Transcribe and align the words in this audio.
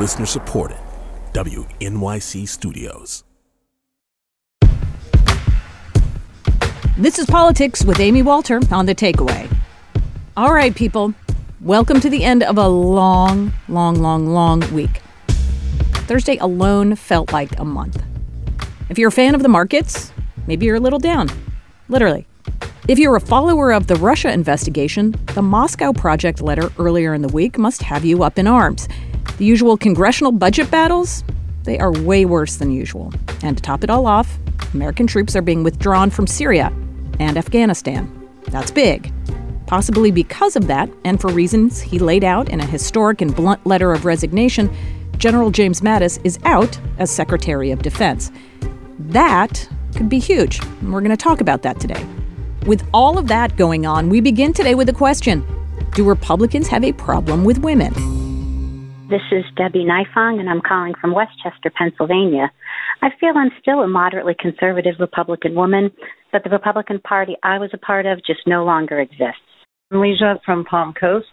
Listener 0.00 0.24
supported. 0.24 0.78
WNYC 1.34 2.48
Studios. 2.48 3.22
This 6.96 7.18
is 7.18 7.26
Politics 7.26 7.84
with 7.84 8.00
Amy 8.00 8.22
Walter 8.22 8.60
on 8.72 8.86
The 8.86 8.94
Takeaway. 8.94 9.54
All 10.38 10.54
right, 10.54 10.74
people, 10.74 11.12
welcome 11.60 12.00
to 12.00 12.08
the 12.08 12.24
end 12.24 12.42
of 12.42 12.56
a 12.56 12.66
long, 12.66 13.52
long, 13.68 13.96
long, 13.96 14.28
long 14.28 14.60
week. 14.72 15.02
Thursday 16.08 16.38
alone 16.38 16.94
felt 16.94 17.30
like 17.34 17.58
a 17.58 17.64
month. 17.66 18.02
If 18.88 18.98
you're 18.98 19.10
a 19.10 19.12
fan 19.12 19.34
of 19.34 19.42
the 19.42 19.50
markets, 19.50 20.14
maybe 20.46 20.64
you're 20.64 20.76
a 20.76 20.80
little 20.80 20.98
down. 20.98 21.28
Literally. 21.90 22.26
If 22.88 22.98
you're 22.98 23.16
a 23.16 23.20
follower 23.20 23.70
of 23.70 23.86
the 23.86 23.96
Russia 23.96 24.32
investigation, 24.32 25.14
the 25.34 25.42
Moscow 25.42 25.92
Project 25.92 26.40
letter 26.40 26.72
earlier 26.78 27.12
in 27.12 27.20
the 27.20 27.28
week 27.28 27.58
must 27.58 27.82
have 27.82 28.02
you 28.02 28.22
up 28.22 28.38
in 28.38 28.46
arms. 28.46 28.88
The 29.40 29.46
usual 29.46 29.78
congressional 29.78 30.32
budget 30.32 30.70
battles, 30.70 31.24
they 31.62 31.78
are 31.78 31.90
way 32.02 32.26
worse 32.26 32.56
than 32.56 32.70
usual. 32.70 33.10
And 33.42 33.56
to 33.56 33.62
top 33.62 33.82
it 33.82 33.88
all 33.88 34.06
off, 34.06 34.38
American 34.74 35.06
troops 35.06 35.34
are 35.34 35.40
being 35.40 35.62
withdrawn 35.62 36.10
from 36.10 36.26
Syria 36.26 36.70
and 37.18 37.38
Afghanistan. 37.38 38.28
That's 38.48 38.70
big. 38.70 39.10
Possibly 39.66 40.10
because 40.10 40.56
of 40.56 40.66
that, 40.66 40.90
and 41.06 41.18
for 41.18 41.28
reasons 41.28 41.80
he 41.80 41.98
laid 41.98 42.22
out 42.22 42.50
in 42.50 42.60
a 42.60 42.66
historic 42.66 43.22
and 43.22 43.34
blunt 43.34 43.64
letter 43.66 43.94
of 43.94 44.04
resignation, 44.04 44.70
General 45.16 45.50
James 45.50 45.80
Mattis 45.80 46.20
is 46.22 46.38
out 46.44 46.78
as 46.98 47.10
Secretary 47.10 47.70
of 47.70 47.80
Defense. 47.80 48.30
That 48.98 49.66
could 49.96 50.10
be 50.10 50.18
huge, 50.18 50.60
we're 50.82 51.00
going 51.00 51.08
to 51.12 51.16
talk 51.16 51.40
about 51.40 51.62
that 51.62 51.80
today. 51.80 52.06
With 52.66 52.86
all 52.92 53.16
of 53.16 53.26
that 53.28 53.56
going 53.56 53.86
on, 53.86 54.10
we 54.10 54.20
begin 54.20 54.52
today 54.52 54.74
with 54.74 54.90
a 54.90 54.92
question 54.92 55.46
Do 55.94 56.06
Republicans 56.06 56.68
have 56.68 56.84
a 56.84 56.92
problem 56.92 57.42
with 57.42 57.56
women? 57.56 58.19
This 59.10 59.22
is 59.32 59.44
Debbie 59.56 59.84
Nifong, 59.84 60.38
and 60.38 60.48
I'm 60.48 60.60
calling 60.60 60.92
from 61.00 61.12
Westchester, 61.12 61.68
Pennsylvania. 61.76 62.48
I 63.02 63.08
feel 63.18 63.32
I'm 63.36 63.50
still 63.60 63.80
a 63.80 63.88
moderately 63.88 64.36
conservative 64.38 64.94
Republican 65.00 65.56
woman, 65.56 65.90
but 66.30 66.44
the 66.44 66.50
Republican 66.50 67.00
Party 67.00 67.34
I 67.42 67.58
was 67.58 67.70
a 67.74 67.78
part 67.78 68.06
of 68.06 68.18
just 68.24 68.42
no 68.46 68.64
longer 68.64 69.00
exists. 69.00 69.42
Leisha 69.92 70.38
from 70.46 70.64
Palm 70.64 70.94
Coast. 70.94 71.26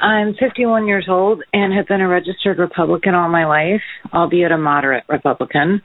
I'm 0.00 0.36
51 0.40 0.88
years 0.88 1.04
old 1.06 1.42
and 1.52 1.74
have 1.74 1.86
been 1.86 2.00
a 2.00 2.08
registered 2.08 2.58
Republican 2.58 3.14
all 3.14 3.28
my 3.28 3.44
life, 3.44 3.82
albeit 4.14 4.50
a 4.50 4.56
moderate 4.56 5.04
Republican. 5.06 5.82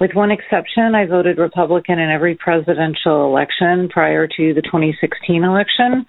With 0.00 0.12
one 0.14 0.30
exception, 0.30 0.94
I 0.94 1.04
voted 1.04 1.36
Republican 1.36 1.98
in 1.98 2.08
every 2.08 2.34
presidential 2.34 3.26
election 3.26 3.90
prior 3.90 4.26
to 4.26 4.54
the 4.54 4.62
2016 4.62 5.44
election. 5.44 6.06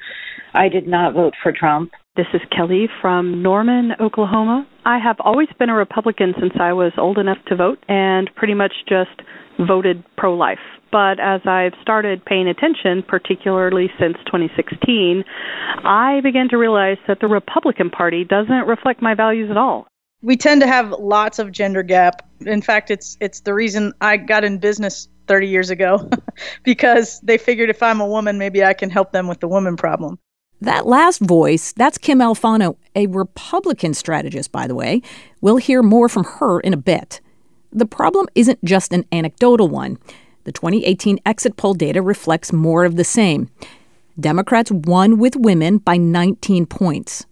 I 0.54 0.70
did 0.70 0.88
not 0.88 1.14
vote 1.14 1.34
for 1.44 1.52
Trump. 1.52 1.92
This 2.16 2.28
is 2.34 2.40
Kelly 2.56 2.88
from 3.02 3.44
Norman, 3.44 3.92
Oklahoma. 4.00 4.66
I 4.86 4.98
have 4.98 5.18
always 5.20 5.50
been 5.60 5.70
a 5.70 5.76
Republican 5.76 6.34
since 6.40 6.54
I 6.58 6.72
was 6.72 6.94
old 6.98 7.18
enough 7.18 7.40
to 7.48 7.58
vote 7.58 7.80
and 7.90 8.30
pretty 8.38 8.54
much 8.54 8.72
just 8.88 9.22
voted 9.68 10.06
pro 10.18 10.36
life. 10.36 10.60
But 10.90 11.20
as 11.20 11.42
I've 11.46 11.74
started 11.82 12.24
paying 12.24 12.48
attention, 12.48 13.04
particularly 13.06 13.88
since 14.00 14.16
2016, 14.26 15.26
I 15.84 16.22
began 16.24 16.48
to 16.50 16.58
realize 16.58 16.98
that 17.10 17.20
the 17.20 17.28
Republican 17.28 17.90
Party 17.90 18.24
doesn't 18.24 18.68
reflect 18.68 19.02
my 19.02 19.16
values 19.16 19.50
at 19.52 19.58
all. 19.58 19.91
We 20.22 20.38
tend 20.38 20.62
to 20.62 20.68
have 20.68 20.92
lots 20.92 21.40
of 21.40 21.52
gender 21.52 21.84
gap. 21.84 22.28
In 22.46 22.62
fact, 22.62 22.92
it's 22.92 23.18
it's 23.20 23.42
the 23.42 23.54
reason 23.54 23.94
I 24.02 24.18
got 24.18 24.44
in 24.44 24.60
business 24.60 25.08
30 25.28 25.48
years 25.48 25.70
ago 25.70 26.10
because 26.64 27.20
they 27.22 27.38
figured 27.38 27.70
if 27.70 27.82
I'm 27.82 28.02
a 28.02 28.08
woman, 28.08 28.38
maybe 28.38 28.64
I 28.64 28.74
can 28.74 28.90
help 28.90 29.12
them 29.12 29.28
with 29.28 29.40
the 29.40 29.48
woman 29.48 29.78
problem. 29.78 30.20
That 30.62 30.86
last 30.86 31.20
voice, 31.22 31.72
that's 31.72 31.98
Kim 31.98 32.20
Alfano, 32.20 32.78
a 32.96 33.08
Republican 33.08 33.96
strategist, 33.96 34.52
by 34.52 34.68
the 34.68 34.76
way. 34.76 35.02
We'll 35.42 35.58
hear 35.58 35.82
more 35.82 36.08
from 36.08 36.24
her 36.24 36.60
in 36.60 36.74
a 36.74 36.78
bit. 36.78 37.20
The 37.72 37.88
problem 37.88 38.28
isn't 38.36 38.64
just 38.64 38.94
an 38.94 39.06
anecdotal 39.12 39.70
one. 39.70 39.98
The 40.44 40.52
2018 40.52 41.20
exit 41.26 41.58
poll 41.58 41.74
data 41.74 42.02
reflects 42.02 42.54
more 42.54 42.86
of 42.86 42.96
the 42.96 43.04
same. 43.04 43.50
Democrats 44.20 44.72
won 44.72 45.18
with 45.18 45.36
women 45.36 45.80
by 45.80 45.98
19 45.98 46.68
points. 46.68 47.26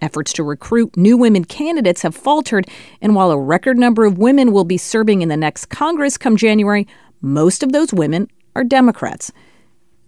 Efforts 0.00 0.32
to 0.34 0.42
recruit 0.42 0.96
new 0.96 1.16
women 1.16 1.44
candidates 1.44 2.02
have 2.02 2.14
faltered, 2.14 2.66
and 3.00 3.14
while 3.14 3.30
a 3.30 3.40
record 3.40 3.78
number 3.78 4.04
of 4.04 4.18
women 4.18 4.52
will 4.52 4.64
be 4.64 4.78
serving 4.78 5.22
in 5.22 5.28
the 5.28 5.36
next 5.36 5.66
Congress 5.66 6.16
come 6.16 6.36
January, 6.36 6.86
most 7.20 7.62
of 7.62 7.72
those 7.72 7.92
women 7.92 8.28
are 8.54 8.64
Democrats 8.64 9.32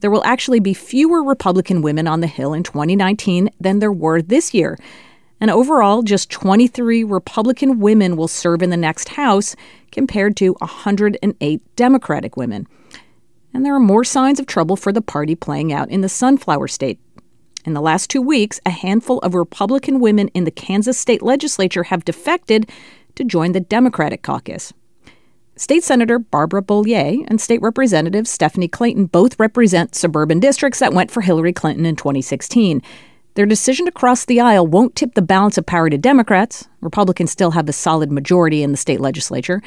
there 0.00 0.10
will 0.10 0.24
actually 0.24 0.60
be 0.60 0.74
fewer 0.74 1.22
Republican 1.22 1.82
women 1.82 2.06
on 2.06 2.20
the 2.20 2.26
Hill 2.26 2.52
in 2.52 2.62
2019 2.62 3.50
than 3.60 3.78
there 3.78 3.92
were 3.92 4.20
this 4.20 4.52
year. 4.52 4.78
And 5.40 5.50
overall, 5.50 6.02
just 6.02 6.30
23 6.30 7.04
Republican 7.04 7.78
women 7.78 8.16
will 8.16 8.28
serve 8.28 8.62
in 8.62 8.70
the 8.70 8.76
next 8.76 9.10
House 9.10 9.56
compared 9.90 10.36
to 10.38 10.52
108 10.58 11.76
Democratic 11.76 12.36
women. 12.36 12.66
And 13.52 13.64
there 13.64 13.74
are 13.74 13.80
more 13.80 14.04
signs 14.04 14.38
of 14.38 14.46
trouble 14.46 14.76
for 14.76 14.92
the 14.92 15.02
party 15.02 15.34
playing 15.34 15.72
out 15.72 15.90
in 15.90 16.02
the 16.02 16.08
Sunflower 16.08 16.68
State. 16.68 16.98
In 17.66 17.74
the 17.74 17.80
last 17.82 18.08
two 18.08 18.22
weeks, 18.22 18.58
a 18.64 18.70
handful 18.70 19.18
of 19.18 19.34
Republican 19.34 20.00
women 20.00 20.28
in 20.28 20.44
the 20.44 20.50
Kansas 20.50 20.98
state 20.98 21.22
legislature 21.22 21.84
have 21.84 22.04
defected 22.06 22.70
to 23.16 23.24
join 23.24 23.52
the 23.52 23.60
Democratic 23.60 24.22
caucus. 24.22 24.72
State 25.56 25.84
Senator 25.84 26.18
Barbara 26.18 26.62
Bollier 26.62 27.22
and 27.28 27.38
State 27.38 27.60
Representative 27.60 28.26
Stephanie 28.26 28.66
Clayton 28.66 29.06
both 29.06 29.38
represent 29.38 29.94
suburban 29.94 30.40
districts 30.40 30.78
that 30.78 30.94
went 30.94 31.10
for 31.10 31.20
Hillary 31.20 31.52
Clinton 31.52 31.84
in 31.84 31.96
2016. 31.96 32.80
Their 33.34 33.44
decision 33.44 33.84
to 33.84 33.92
cross 33.92 34.24
the 34.24 34.40
aisle 34.40 34.66
won't 34.66 34.96
tip 34.96 35.12
the 35.12 35.20
balance 35.20 35.58
of 35.58 35.66
power 35.66 35.90
to 35.90 35.98
Democrats. 35.98 36.66
Republicans 36.80 37.30
still 37.30 37.50
have 37.50 37.68
a 37.68 37.74
solid 37.74 38.10
majority 38.10 38.62
in 38.62 38.70
the 38.70 38.78
state 38.78 39.00
legislature. 39.00 39.60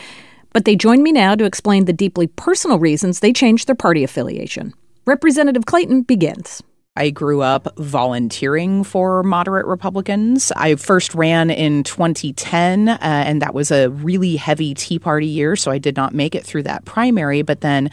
But 0.51 0.65
they 0.65 0.75
join 0.75 1.03
me 1.03 1.11
now 1.11 1.35
to 1.35 1.45
explain 1.45 1.85
the 1.85 1.93
deeply 1.93 2.25
personal 2.25 2.79
reasons 2.79 3.19
they 3.19 3.31
changed 3.31 3.67
their 3.67 3.75
party 3.75 4.03
affiliation. 4.03 4.73
Representative 5.05 5.67
Clayton 5.67 6.01
begins. 6.01 6.63
I 6.95 7.09
grew 7.09 7.41
up 7.41 7.75
volunteering 7.77 8.83
for 8.83 9.23
moderate 9.23 9.65
Republicans. 9.65 10.51
I 10.55 10.75
first 10.75 11.15
ran 11.15 11.49
in 11.49 11.83
2010, 11.83 12.87
uh, 12.87 12.97
and 13.01 13.41
that 13.41 13.55
was 13.55 13.71
a 13.71 13.89
really 13.89 14.35
heavy 14.35 14.75
Tea 14.75 14.99
Party 14.99 15.25
year, 15.25 15.55
so 15.55 15.71
I 15.71 15.79
did 15.79 15.95
not 15.95 16.13
make 16.13 16.35
it 16.35 16.45
through 16.45 16.63
that 16.63 16.85
primary. 16.85 17.41
But 17.41 17.61
then, 17.61 17.89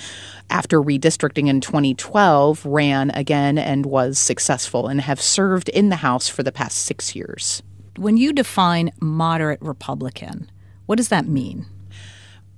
after 0.50 0.82
redistricting 0.82 1.48
in 1.48 1.62
2012, 1.62 2.66
ran 2.66 3.10
again 3.12 3.56
and 3.56 3.86
was 3.86 4.18
successful 4.18 4.86
and 4.86 5.00
have 5.00 5.20
served 5.20 5.70
in 5.70 5.88
the 5.88 5.96
House 5.96 6.28
for 6.28 6.42
the 6.42 6.52
past 6.52 6.80
six 6.80 7.16
years. 7.16 7.62
When 7.96 8.18
you 8.18 8.34
define 8.34 8.92
moderate 9.00 9.62
Republican, 9.62 10.50
what 10.84 10.96
does 10.96 11.08
that 11.08 11.26
mean? 11.26 11.64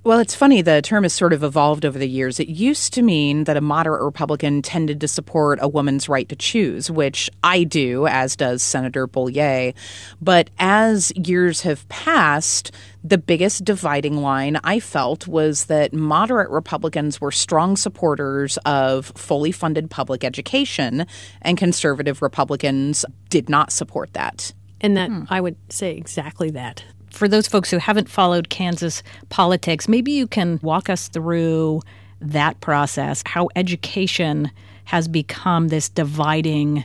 Well, 0.05 0.19
it's 0.19 0.35
funny. 0.35 0.63
The 0.63 0.83
term 0.83 1.05
has 1.05 1.13
sort 1.13 1.33
of 1.33 1.45
evolved 1.45 1.85
over 1.85 1.97
the 1.97 2.09
years. 2.09 2.41
It 2.41 2.49
used 2.49 2.93
to 2.95 3.03
mean 3.03 3.45
that 3.45 3.57
a 3.57 3.61
moderate 3.61 4.03
Republican 4.03 4.61
tended 4.61 5.01
to 5.01 5.07
support 5.07 5.61
a 5.63 5.69
woman's 5.69 6.09
right 6.09 6.29
to 6.29 6.35
choose, 6.35 6.91
which 6.91 7.31
I 7.45 7.63
do, 7.63 8.09
as 8.09 8.35
does 8.35 8.65
Senator 8.65 9.07
Bollier. 9.07 9.75
But 10.21 10.51
as 10.59 11.13
years 11.15 11.61
have 11.61 11.89
passed, 11.89 12.73
the 13.05 13.17
biggest 13.17 13.65
dividing 13.65 14.17
line 14.17 14.59
I 14.65 14.81
felt 14.81 15.29
was 15.29 15.67
that 15.67 15.95
moderate 15.95 16.51
Republicans 16.51 17.21
were 17.21 17.31
strong 17.31 17.77
supporters 17.77 18.59
of 18.65 19.13
fully 19.15 19.53
funded 19.53 19.89
public 19.89 20.25
education, 20.25 21.07
and 21.43 21.57
conservative 21.57 22.23
Republicans 22.23 23.05
did 23.29 23.49
not 23.49 23.71
support 23.71 24.15
that. 24.15 24.53
And 24.81 24.97
that 24.97 25.11
hmm. 25.11 25.23
I 25.31 25.41
would 25.41 25.57
say 25.69 25.97
exactly 25.97 26.51
that 26.51 26.85
for 27.13 27.29
those 27.29 27.47
folks 27.47 27.71
who 27.71 27.79
haven't 27.79 28.09
followed 28.09 28.49
Kansas 28.49 29.03
politics, 29.29 29.89
maybe 29.89 30.13
you 30.13 30.27
can 30.27 30.59
walk 30.63 30.89
us 30.89 31.09
through 31.09 31.83
that 32.21 32.61
process, 32.61 33.23
how 33.27 33.49
education 33.57 34.51
has 34.85 35.09
become 35.09 35.69
this 35.69 35.89
dividing 35.89 36.85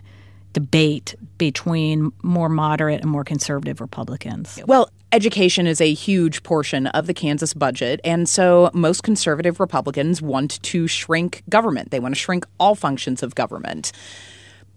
debate 0.54 1.16
between 1.38 2.12
more 2.24 2.50
moderate 2.50 3.01
and 3.01 3.10
more 3.10 3.24
conservative 3.24 3.80
Republicans. 3.80 4.60
Well, 4.66 4.90
Education 5.13 5.68
is 5.68 5.80
a 5.80 5.94
huge 5.94 6.44
portion 6.44 6.88
of 6.88 7.07
the 7.07 7.13
Kansas 7.13 7.54
budget, 7.54 8.01
and 8.04 8.28
so 8.28 8.69
most 8.74 9.04
conservative 9.04 9.57
Republicans 9.57 10.22
want 10.22 10.62
to 10.63 10.86
shrink 10.86 11.44
government. 11.48 11.92
They 11.92 12.01
want 12.01 12.13
to 12.13 12.19
shrink 12.19 12.46
all 12.60 12.75
functions 12.75 13.24
of 13.24 13.34
government 13.34 13.94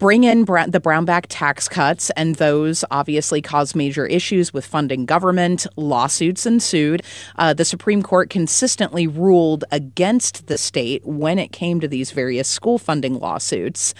bring 0.01 0.23
in 0.23 0.39
the 0.45 0.81
Brownback 0.83 1.27
tax 1.29 1.69
cuts, 1.69 2.09
and 2.17 2.33
those 2.37 2.83
obviously 2.89 3.39
caused 3.39 3.75
major 3.75 4.07
issues 4.07 4.51
with 4.51 4.65
funding 4.65 5.05
government. 5.05 5.67
Lawsuits 5.75 6.47
ensued. 6.47 7.03
Uh, 7.35 7.53
the 7.53 7.63
Supreme 7.63 8.01
Court 8.01 8.31
consistently 8.31 9.05
ruled 9.05 9.63
against 9.71 10.47
the 10.47 10.57
state 10.57 11.05
when 11.05 11.37
it 11.37 11.51
came 11.51 11.79
to 11.81 11.87
these 11.87 12.09
various 12.09 12.49
school 12.49 12.79
funding 12.79 13.19
lawsuits. 13.19 13.93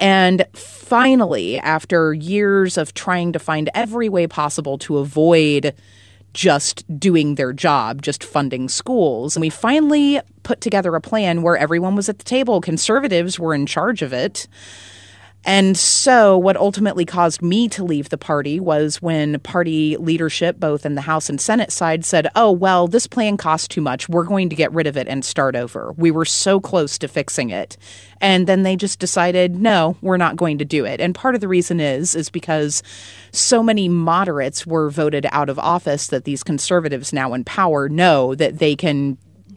And 0.00 0.44
finally, 0.52 1.60
after 1.60 2.12
years 2.12 2.76
of 2.76 2.92
trying 2.94 3.32
to 3.32 3.38
find 3.38 3.70
every 3.72 4.08
way 4.08 4.26
possible 4.26 4.78
to 4.78 4.98
avoid 4.98 5.76
just 6.34 6.84
doing 6.98 7.36
their 7.36 7.52
job, 7.52 8.02
just 8.02 8.24
funding 8.24 8.68
schools. 8.68 9.36
And 9.36 9.42
we 9.42 9.50
finally 9.50 10.20
put 10.42 10.60
together 10.60 10.96
a 10.96 11.00
plan 11.00 11.42
where 11.42 11.56
everyone 11.56 11.94
was 11.94 12.08
at 12.08 12.18
the 12.18 12.24
table. 12.24 12.60
Conservatives 12.60 13.38
were 13.38 13.54
in 13.54 13.64
charge 13.64 14.02
of 14.02 14.12
it. 14.12 14.48
And 15.46 15.78
so, 15.78 16.36
what 16.36 16.56
ultimately 16.56 17.04
caused 17.04 17.40
me 17.40 17.68
to 17.68 17.84
leave 17.84 18.08
the 18.08 18.18
party 18.18 18.58
was 18.58 19.00
when 19.00 19.38
party 19.38 19.96
leadership, 19.96 20.58
both 20.58 20.84
in 20.84 20.96
the 20.96 21.02
House 21.02 21.30
and 21.30 21.40
Senate 21.40 21.70
side, 21.70 22.04
said, 22.04 22.26
Oh, 22.34 22.50
well, 22.50 22.88
this 22.88 23.06
plan 23.06 23.36
costs 23.36 23.68
too 23.68 23.80
much. 23.80 24.08
We're 24.08 24.24
going 24.24 24.48
to 24.48 24.56
get 24.56 24.72
rid 24.72 24.88
of 24.88 24.96
it 24.96 25.06
and 25.06 25.24
start 25.24 25.54
over. 25.54 25.94
We 25.96 26.10
were 26.10 26.24
so 26.24 26.58
close 26.58 26.98
to 26.98 27.06
fixing 27.06 27.50
it. 27.50 27.76
And 28.20 28.48
then 28.48 28.64
they 28.64 28.74
just 28.74 28.98
decided, 28.98 29.54
No, 29.54 29.96
we're 30.00 30.16
not 30.16 30.34
going 30.34 30.58
to 30.58 30.64
do 30.64 30.84
it. 30.84 31.00
And 31.00 31.14
part 31.14 31.36
of 31.36 31.40
the 31.40 31.48
reason 31.48 31.78
is, 31.78 32.16
is 32.16 32.28
because 32.28 32.82
so 33.30 33.62
many 33.62 33.88
moderates 33.88 34.66
were 34.66 34.90
voted 34.90 35.26
out 35.30 35.48
of 35.48 35.60
office 35.60 36.08
that 36.08 36.24
these 36.24 36.42
conservatives 36.42 37.12
now 37.12 37.34
in 37.34 37.44
power 37.44 37.88
know 37.88 38.34
that 38.34 38.58
they 38.58 38.74
can 38.74 39.16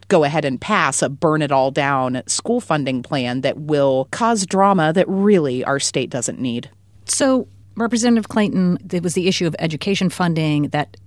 go 0.10 0.24
ahead 0.24 0.44
and 0.44 0.60
pass 0.60 1.02
a 1.02 1.08
burn 1.08 1.42
it 1.42 1.52
all 1.52 1.72
down 1.72 2.22
school 2.28 2.60
funding 2.60 3.02
plan 3.02 3.42
that 3.42 3.58
will 3.58 4.08
cause 4.12 4.46
drama 4.46 4.92
that 4.92 5.08
really 5.08 5.64
our 5.64 5.80
state 5.80 6.10
doesn't 6.10 6.40
need. 6.40 6.70
So, 7.06 7.48
Representative 7.76 8.28
Clayton, 8.28 8.80
it 8.92 9.02
was 9.02 9.14
the 9.14 9.28
issue 9.28 9.48
of 9.48 9.56
education 9.58 10.10
funding 10.10 10.70
that 10.70 10.98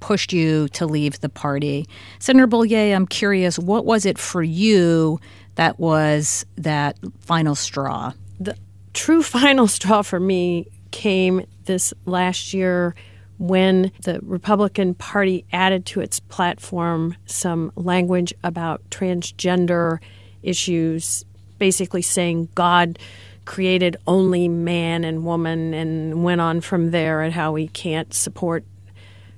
pushed 0.00 0.32
you 0.32 0.68
to 0.68 0.86
leave 0.86 1.20
the 1.20 1.28
party. 1.28 1.86
Senator 2.18 2.46
Bollier, 2.46 2.94
I'm 2.94 3.06
curious, 3.06 3.58
what 3.58 3.84
was 3.84 4.04
it 4.04 4.18
for 4.18 4.42
you 4.42 5.18
that 5.54 5.78
was 5.80 6.44
that 6.56 6.98
final 7.20 7.54
straw? 7.54 8.12
The 8.38 8.56
true 8.92 9.22
final 9.24 9.66
straw 9.66 10.02
for 10.02 10.20
me 10.20 10.68
came 10.90 11.46
this 11.64 11.92
last 12.04 12.52
year 12.54 12.94
when 13.38 13.92
the 14.02 14.20
Republican 14.22 14.94
Party 14.94 15.44
added 15.52 15.86
to 15.86 16.00
its 16.00 16.20
platform 16.20 17.16
some 17.26 17.72
language 17.76 18.34
about 18.42 18.82
transgender 18.90 19.98
issues, 20.42 21.24
basically 21.58 22.02
saying 22.02 22.48
God 22.54 22.98
created 23.44 23.96
only 24.06 24.48
man 24.48 25.04
and 25.04 25.24
woman, 25.24 25.72
and 25.72 26.22
went 26.22 26.40
on 26.40 26.60
from 26.60 26.90
there 26.90 27.22
and 27.22 27.32
how 27.32 27.52
we 27.52 27.68
can't 27.68 28.12
support 28.12 28.64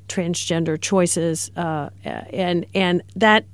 transgender 0.08 0.80
choices, 0.80 1.50
uh, 1.56 1.90
and 2.04 2.66
and 2.74 3.02
that 3.14 3.44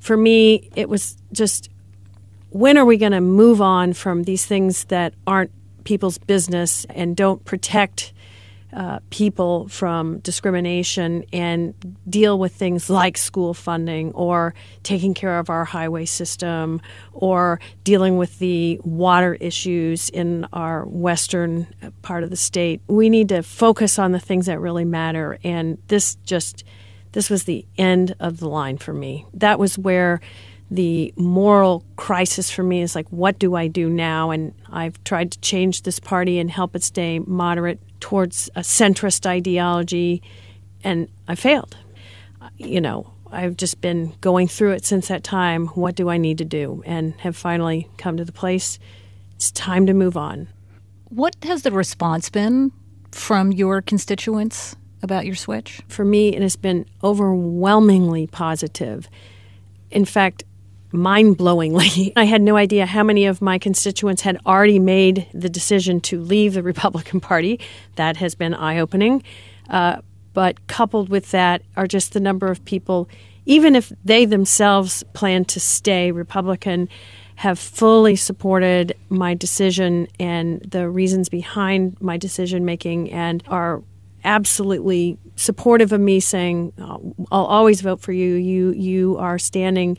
for 0.00 0.16
me 0.16 0.68
it 0.74 0.88
was 0.88 1.16
just 1.32 1.70
when 2.50 2.76
are 2.76 2.84
we 2.84 2.96
going 2.96 3.12
to 3.12 3.20
move 3.20 3.60
on 3.60 3.92
from 3.92 4.24
these 4.24 4.46
things 4.46 4.84
that 4.86 5.14
aren't 5.26 5.52
people's 5.84 6.18
business 6.18 6.86
and 6.90 7.16
don't 7.16 7.44
protect 7.44 8.12
uh, 8.74 8.98
people 9.10 9.68
from 9.68 10.18
discrimination 10.18 11.24
and 11.32 11.74
deal 12.08 12.38
with 12.38 12.52
things 12.54 12.90
like 12.90 13.16
school 13.16 13.54
funding 13.54 14.12
or 14.12 14.52
taking 14.82 15.14
care 15.14 15.38
of 15.38 15.48
our 15.48 15.64
highway 15.64 16.04
system 16.04 16.80
or 17.12 17.60
dealing 17.84 18.16
with 18.16 18.38
the 18.40 18.80
water 18.82 19.34
issues 19.34 20.08
in 20.10 20.44
our 20.52 20.84
western 20.86 21.66
part 22.02 22.24
of 22.24 22.30
the 22.30 22.36
state. 22.36 22.80
We 22.88 23.08
need 23.08 23.28
to 23.28 23.42
focus 23.42 23.98
on 23.98 24.12
the 24.12 24.20
things 24.20 24.46
that 24.46 24.58
really 24.58 24.84
matter. 24.84 25.38
And 25.44 25.78
this 25.86 26.16
just, 26.24 26.64
this 27.12 27.30
was 27.30 27.44
the 27.44 27.64
end 27.78 28.16
of 28.18 28.40
the 28.40 28.48
line 28.48 28.78
for 28.78 28.92
me. 28.92 29.24
That 29.34 29.58
was 29.58 29.78
where 29.78 30.20
the 30.70 31.14
moral 31.16 31.84
crisis 31.94 32.50
for 32.50 32.64
me 32.64 32.82
is 32.82 32.96
like, 32.96 33.06
what 33.10 33.38
do 33.38 33.54
I 33.54 33.68
do 33.68 33.88
now? 33.88 34.30
And 34.30 34.52
I've 34.72 35.02
tried 35.04 35.30
to 35.32 35.38
change 35.40 35.82
this 35.82 36.00
party 36.00 36.40
and 36.40 36.50
help 36.50 36.74
it 36.74 36.82
stay 36.82 37.20
moderate 37.20 37.78
towards 38.04 38.50
a 38.54 38.60
centrist 38.60 39.24
ideology, 39.24 40.20
and 40.82 41.08
I 41.26 41.36
failed. 41.36 41.78
You 42.58 42.82
know, 42.82 43.14
I've 43.32 43.56
just 43.56 43.80
been 43.80 44.12
going 44.20 44.46
through 44.46 44.72
it 44.72 44.84
since 44.84 45.08
that 45.08 45.24
time. 45.24 45.68
What 45.68 45.94
do 45.94 46.10
I 46.10 46.18
need 46.18 46.36
to 46.36 46.44
do? 46.44 46.82
And 46.84 47.18
have 47.22 47.34
finally 47.34 47.88
come 47.96 48.18
to 48.18 48.24
the 48.26 48.30
place 48.30 48.78
it's 49.36 49.50
time 49.52 49.86
to 49.86 49.94
move 49.94 50.18
on. 50.18 50.48
What 51.08 51.34
has 51.44 51.62
the 51.62 51.72
response 51.72 52.28
been 52.28 52.72
from 53.10 53.52
your 53.52 53.80
constituents 53.80 54.76
about 55.02 55.24
your 55.24 55.34
switch? 55.34 55.80
For 55.88 56.04
me, 56.04 56.36
it 56.36 56.42
has 56.42 56.56
been 56.56 56.84
overwhelmingly 57.02 58.26
positive. 58.26 59.08
In 59.90 60.04
fact, 60.04 60.44
mind 60.94 61.36
blowingly. 61.36 62.12
I 62.16 62.24
had 62.24 62.40
no 62.40 62.56
idea 62.56 62.86
how 62.86 63.02
many 63.02 63.26
of 63.26 63.42
my 63.42 63.58
constituents 63.58 64.22
had 64.22 64.38
already 64.46 64.78
made 64.78 65.26
the 65.34 65.48
decision 65.48 66.00
to 66.02 66.20
leave 66.20 66.54
the 66.54 66.62
Republican 66.72 67.20
Party. 67.20 67.60
That 67.96 68.16
has 68.16 68.34
been 68.34 68.54
eye 68.54 68.78
opening. 68.78 69.22
Uh, 69.68 70.00
but 70.32 70.66
coupled 70.66 71.08
with 71.08 71.30
that 71.30 71.62
are 71.76 71.86
just 71.86 72.12
the 72.12 72.20
number 72.20 72.48
of 72.48 72.64
people, 72.64 73.08
even 73.46 73.76
if 73.76 73.92
they 74.04 74.24
themselves 74.24 75.02
plan 75.12 75.44
to 75.46 75.60
stay 75.60 76.10
Republican, 76.10 76.88
have 77.36 77.58
fully 77.58 78.16
supported 78.16 78.96
my 79.08 79.34
decision 79.34 80.08
and 80.20 80.60
the 80.62 80.88
reasons 80.88 81.28
behind 81.28 82.00
my 82.00 82.16
decision 82.16 82.64
making 82.64 83.10
and 83.10 83.42
are 83.48 83.82
absolutely 84.24 85.18
supportive 85.36 85.92
of 85.92 86.00
me 86.00 86.20
saying 86.20 86.72
I'll 86.78 87.44
always 87.44 87.80
vote 87.80 88.00
for 88.00 88.12
you 88.12 88.34
you 88.34 88.70
you 88.70 89.18
are 89.18 89.38
standing 89.38 89.98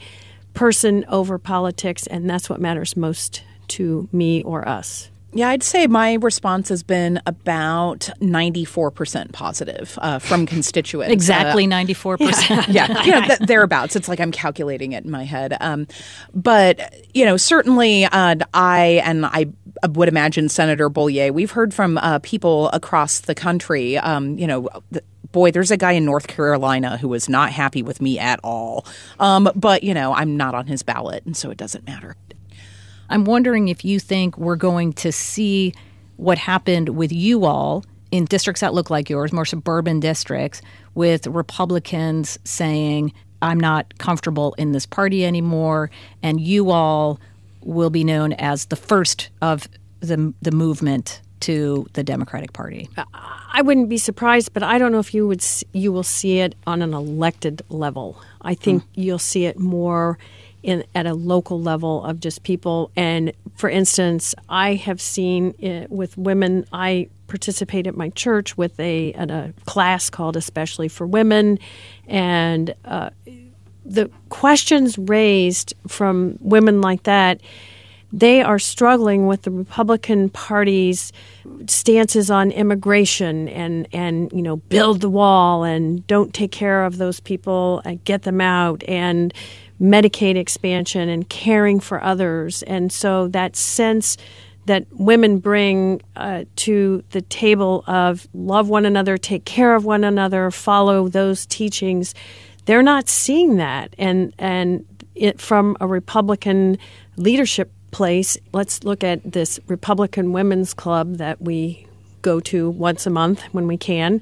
person 0.56 1.06
over 1.10 1.38
politics, 1.38 2.08
and 2.08 2.30
that's 2.30 2.50
what 2.50 2.60
matters 2.60 2.98
most 2.98 3.44
to 3.68 4.10
me 4.12 4.42
or 4.44 4.68
us. 4.68 5.10
Yeah, 5.36 5.50
I'd 5.50 5.64
say 5.64 5.86
my 5.88 6.14
response 6.14 6.70
has 6.70 6.82
been 6.82 7.22
about 7.26 8.10
94% 8.22 9.34
positive 9.34 10.00
uh, 10.02 10.18
from 10.20 10.46
constituents. 10.46 11.12
exactly 11.12 11.66
uh, 11.66 11.70
94%. 11.70 12.74
Yeah, 12.74 13.04
yeah 13.04 13.22
th- 13.28 13.40
thereabouts. 13.40 13.98
It's 13.98 14.08
like 14.08 14.22
I'm 14.22 14.32
calculating 14.32 14.94
it 14.94 15.04
in 15.04 15.12
my 15.12 15.26
head. 15.26 15.58
Um, 15.60 15.88
but, 16.34 17.06
you 17.14 17.26
know, 17.26 17.36
certainly 17.36 18.06
uh, 18.06 18.36
I 18.54 19.02
and 19.04 19.26
I 19.26 19.48
would 19.90 20.08
imagine 20.08 20.48
Senator 20.48 20.90
Bollier, 20.90 21.34
we've 21.34 21.52
heard 21.52 21.74
from 21.74 21.98
uh, 21.98 22.20
people 22.20 22.70
across 22.70 23.20
the 23.20 23.36
country, 23.36 23.98
um, 23.98 24.38
you 24.38 24.48
know, 24.48 24.70
boy, 25.36 25.52
there's 25.52 25.70
a 25.70 25.76
guy 25.76 25.92
in 25.92 26.06
North 26.06 26.28
Carolina 26.28 26.96
who 26.96 27.10
was 27.10 27.28
not 27.28 27.52
happy 27.52 27.84
with 27.84 28.02
me 28.02 28.18
at 28.18 28.40
all. 28.42 28.86
Um, 29.20 29.50
but, 29.54 29.84
you 29.84 29.94
know, 29.94 30.14
I'm 30.14 30.38
not 30.38 30.56
on 30.56 30.66
his 30.66 30.82
ballot, 30.82 31.26
and 31.26 31.36
so 31.36 31.52
it 31.52 31.58
doesn't 31.58 31.86
matter. 31.86 32.16
I'm 33.10 33.26
wondering 33.26 33.68
if 33.68 33.84
you 33.84 34.00
think 34.00 34.38
we're 34.38 34.56
going 34.56 34.94
to 34.94 35.12
see 35.12 35.74
what 36.16 36.38
happened 36.38 36.88
with 36.88 37.12
you 37.12 37.44
all 37.44 37.84
in 38.12 38.24
districts 38.24 38.62
that 38.62 38.74
look 38.74 38.90
like 38.90 39.10
yours, 39.10 39.34
more 39.34 39.44
suburban 39.44 40.00
districts, 40.00 40.62
with 40.94 41.28
Republicans 41.28 42.40
saying, 42.46 43.12
I'm 43.42 43.60
not 43.60 43.98
comfortable 43.98 44.56
in 44.58 44.72
this 44.72 44.86
party 44.86 45.26
anymore, 45.26 45.92
and 46.24 46.40
you 46.40 46.72
all 46.72 47.20
will 47.60 47.90
be 47.90 48.06
known 48.06 48.32
as 48.32 48.68
the 48.68 48.78
first 48.78 49.32
of 49.42 49.68
the, 50.00 50.34
the 50.42 50.52
movement 50.54 51.20
to 51.46 51.86
the 51.94 52.04
Democratic 52.04 52.54
Party. 52.54 52.90
I 53.54 53.62
wouldn't 53.62 53.88
be 53.88 54.00
surprised, 54.00 54.52
but 54.52 54.64
I 54.64 54.80
don't 54.80 54.92
know 54.92 55.00
if 55.00 55.14
you 55.14 55.28
would 55.28 55.46
you 55.74 55.92
will 55.92 56.04
see 56.04 56.40
it 56.40 56.56
on 56.66 56.82
an 56.82 56.94
elected 56.94 57.62
level. 57.70 58.20
I 58.42 58.56
think 58.56 58.82
mm. 58.82 58.88
you'll 58.96 59.20
see 59.20 59.46
it 59.46 59.60
more 59.60 60.18
in 60.64 60.84
at 60.96 61.06
a 61.06 61.14
local 61.14 61.62
level 61.62 62.04
of 62.04 62.20
just 62.20 62.42
people. 62.42 62.90
And 62.96 63.32
for 63.56 63.70
instance, 63.70 64.34
I 64.50 64.74
have 64.74 65.00
seen 65.00 65.54
it 65.60 65.92
with 65.92 66.18
women. 66.18 66.66
I 66.74 67.10
participate 67.28 67.86
at 67.86 67.96
my 67.96 68.10
church 68.10 68.58
with 68.58 68.80
a 68.80 69.14
at 69.14 69.30
a 69.30 69.54
class 69.66 70.10
called 70.10 70.36
Especially 70.36 70.88
for 70.88 71.06
Women, 71.06 71.60
and 72.08 72.74
uh, 72.86 73.12
the 73.86 74.10
questions 74.30 74.98
raised 74.98 75.76
from 75.88 76.40
women 76.42 76.82
like 76.82 77.04
that 77.04 77.40
they 78.14 78.42
are 78.42 78.60
struggling 78.60 79.28
with 79.28 79.42
the 79.42 79.52
Republican 79.52 80.30
Party's 80.30 81.12
stances 81.68 82.32
on 82.32 82.52
immigration 82.52 83.48
and, 83.50 83.88
and 83.92 84.32
you 84.32 84.42
know 84.42 84.58
build 84.58 85.02
the 85.02 85.10
wall 85.10 85.64
and 85.64 86.06
don't 86.08 86.34
take 86.34 86.52
care 86.52 86.86
of 86.86 86.98
those 86.98 87.20
people 87.20 87.82
and 87.86 88.04
get 88.04 88.24
them 88.24 88.42
out 88.42 88.84
and 88.88 89.34
Medicaid 89.82 90.38
expansion 90.38 91.10
and 91.10 91.28
caring 91.30 91.80
for 91.80 92.02
others 92.02 92.64
and 92.64 92.92
so 92.92 93.28
that 93.30 93.56
sense 93.56 94.18
that 94.66 94.86
women 94.92 95.38
bring 95.40 96.02
uh, 96.16 96.44
to 96.56 97.04
the 97.12 97.22
table 97.22 97.84
of 97.88 98.28
love 98.34 98.68
one 98.68 98.86
another, 98.86 99.18
take 99.18 99.46
care 99.46 99.76
of 99.76 99.86
one 99.86 100.04
another, 100.04 100.50
follow 100.52 101.08
those 101.08 101.46
teachings. 101.46 102.16
They're 102.66 102.84
not 102.84 103.08
seeing 103.08 103.58
that, 103.58 103.94
and 103.98 104.34
and 104.40 104.86
it, 105.14 105.40
from 105.40 105.78
a 105.80 105.88
Republican 105.88 106.78
leadership 107.16 107.72
place. 107.96 108.38
Let's 108.52 108.84
look 108.84 109.06
at 109.06 109.22
this 109.24 109.58
Republican 109.68 110.34
Women's 110.34 110.74
Club 110.74 111.16
that 111.16 111.42
we 111.42 111.88
go 112.22 112.42
to 112.42 112.70
once 112.70 113.08
a 113.08 113.10
month 113.10 113.42
when 113.54 113.68
we 113.68 113.78
can. 113.78 114.22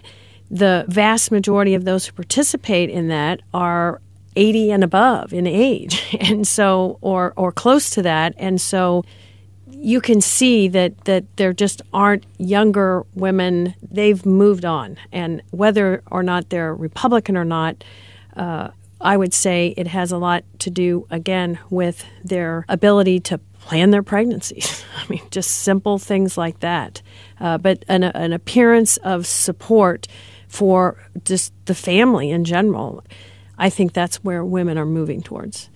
The 0.51 0.85
vast 0.87 1.31
majority 1.31 1.73
of 1.73 1.83
those 1.83 2.05
who 2.05 2.13
participate 2.13 2.91
in 2.91 3.07
that 3.07 3.41
are 3.51 3.99
80 4.35 4.73
and 4.73 4.83
above 4.83 5.33
in 5.33 5.47
age 5.47 6.15
and 6.19 6.47
so 6.47 6.99
or 7.01 7.33
or 7.35 7.51
close 7.51 7.89
to 7.91 8.01
that 8.03 8.33
and 8.37 8.59
so 8.59 9.05
you 9.69 10.01
can 10.01 10.21
see 10.21 10.67
that 10.67 11.05
that 11.05 11.23
there 11.37 11.53
just 11.53 11.83
aren't 11.93 12.25
younger 12.39 13.05
women 13.13 13.75
they've 13.91 14.25
moved 14.25 14.65
on 14.65 14.97
and 15.11 15.43
whether 15.51 16.01
or 16.09 16.23
not 16.23 16.49
they're 16.49 16.73
republican 16.73 17.37
or 17.37 17.45
not 17.45 17.83
uh, 18.35 18.69
I 19.03 19.17
would 19.17 19.33
say 19.33 19.73
it 19.75 19.87
has 19.87 20.13
a 20.13 20.17
lot 20.17 20.45
to 20.59 20.69
do, 20.69 21.05
again, 21.11 21.59
with 21.69 22.05
their 22.23 22.65
ability 22.69 23.19
to 23.21 23.37
plan 23.63 23.91
their 23.91 24.03
pregnancies. 24.03 24.83
I 24.97 25.07
mean, 25.09 25.21
just 25.31 25.51
simple 25.63 25.97
things 25.97 26.37
like 26.37 26.59
that. 26.59 27.01
Uh, 27.39 27.57
but 27.57 27.83
an, 27.87 28.03
an 28.03 28.33
appearance 28.33 28.97
of 28.97 29.25
support 29.25 30.07
for 30.47 30.97
just 31.23 31.53
the 31.65 31.75
family 31.75 32.29
in 32.29 32.43
general, 32.43 33.03
I 33.57 33.69
think 33.69 33.93
that's 33.93 34.23
where 34.23 34.43
women 34.45 34.77
are 34.77 34.85
moving 34.85 35.21
towards. 35.21 35.69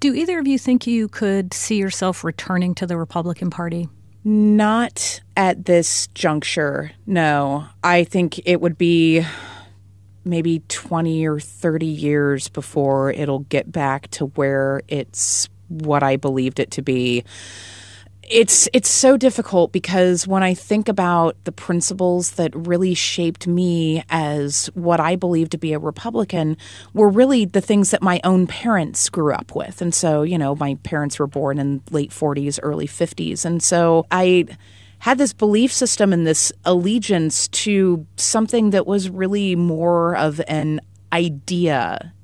Do 0.00 0.12
either 0.14 0.38
of 0.38 0.46
you 0.46 0.58
think 0.58 0.86
you 0.86 1.08
could 1.08 1.54
see 1.54 1.76
yourself 1.76 2.24
returning 2.24 2.74
to 2.76 2.86
the 2.86 2.96
Republican 2.96 3.48
Party? 3.48 3.88
Not 4.22 5.20
at 5.36 5.64
this 5.64 6.08
juncture, 6.08 6.92
no. 7.06 7.66
I 7.82 8.04
think 8.04 8.40
it 8.44 8.60
would 8.60 8.76
be 8.76 9.24
maybe 10.24 10.62
20 10.68 11.26
or 11.26 11.38
30 11.38 11.86
years 11.86 12.48
before 12.48 13.12
it'll 13.12 13.40
get 13.40 13.70
back 13.70 14.10
to 14.12 14.26
where 14.26 14.80
it's 14.88 15.48
what 15.68 16.02
I 16.02 16.16
believed 16.16 16.60
it 16.60 16.70
to 16.72 16.82
be. 16.82 17.24
It's 18.22 18.70
it's 18.72 18.88
so 18.88 19.18
difficult 19.18 19.70
because 19.70 20.26
when 20.26 20.42
I 20.42 20.54
think 20.54 20.88
about 20.88 21.36
the 21.44 21.52
principles 21.52 22.32
that 22.32 22.54
really 22.54 22.94
shaped 22.94 23.46
me 23.46 24.02
as 24.08 24.70
what 24.72 24.98
I 24.98 25.16
believe 25.16 25.50
to 25.50 25.58
be 25.58 25.74
a 25.74 25.78
Republican 25.78 26.56
were 26.94 27.10
really 27.10 27.44
the 27.44 27.60
things 27.60 27.90
that 27.90 28.00
my 28.02 28.22
own 28.24 28.46
parents 28.46 29.10
grew 29.10 29.34
up 29.34 29.54
with. 29.54 29.82
And 29.82 29.94
so, 29.94 30.22
you 30.22 30.38
know, 30.38 30.56
my 30.56 30.76
parents 30.84 31.18
were 31.18 31.26
born 31.26 31.58
in 31.58 31.82
late 31.90 32.12
40s, 32.12 32.58
early 32.62 32.86
50s. 32.86 33.44
And 33.44 33.62
so 33.62 34.06
I 34.10 34.46
had 35.00 35.18
this 35.18 35.34
belief 35.34 35.70
system 35.70 36.14
and 36.14 36.26
this 36.26 36.50
allegiance 36.64 37.48
to 37.48 38.06
something 38.16 38.70
that 38.70 38.86
was 38.86 39.10
really 39.10 39.54
more 39.54 40.16
of 40.16 40.40
an 40.48 40.80
idea 41.12 42.14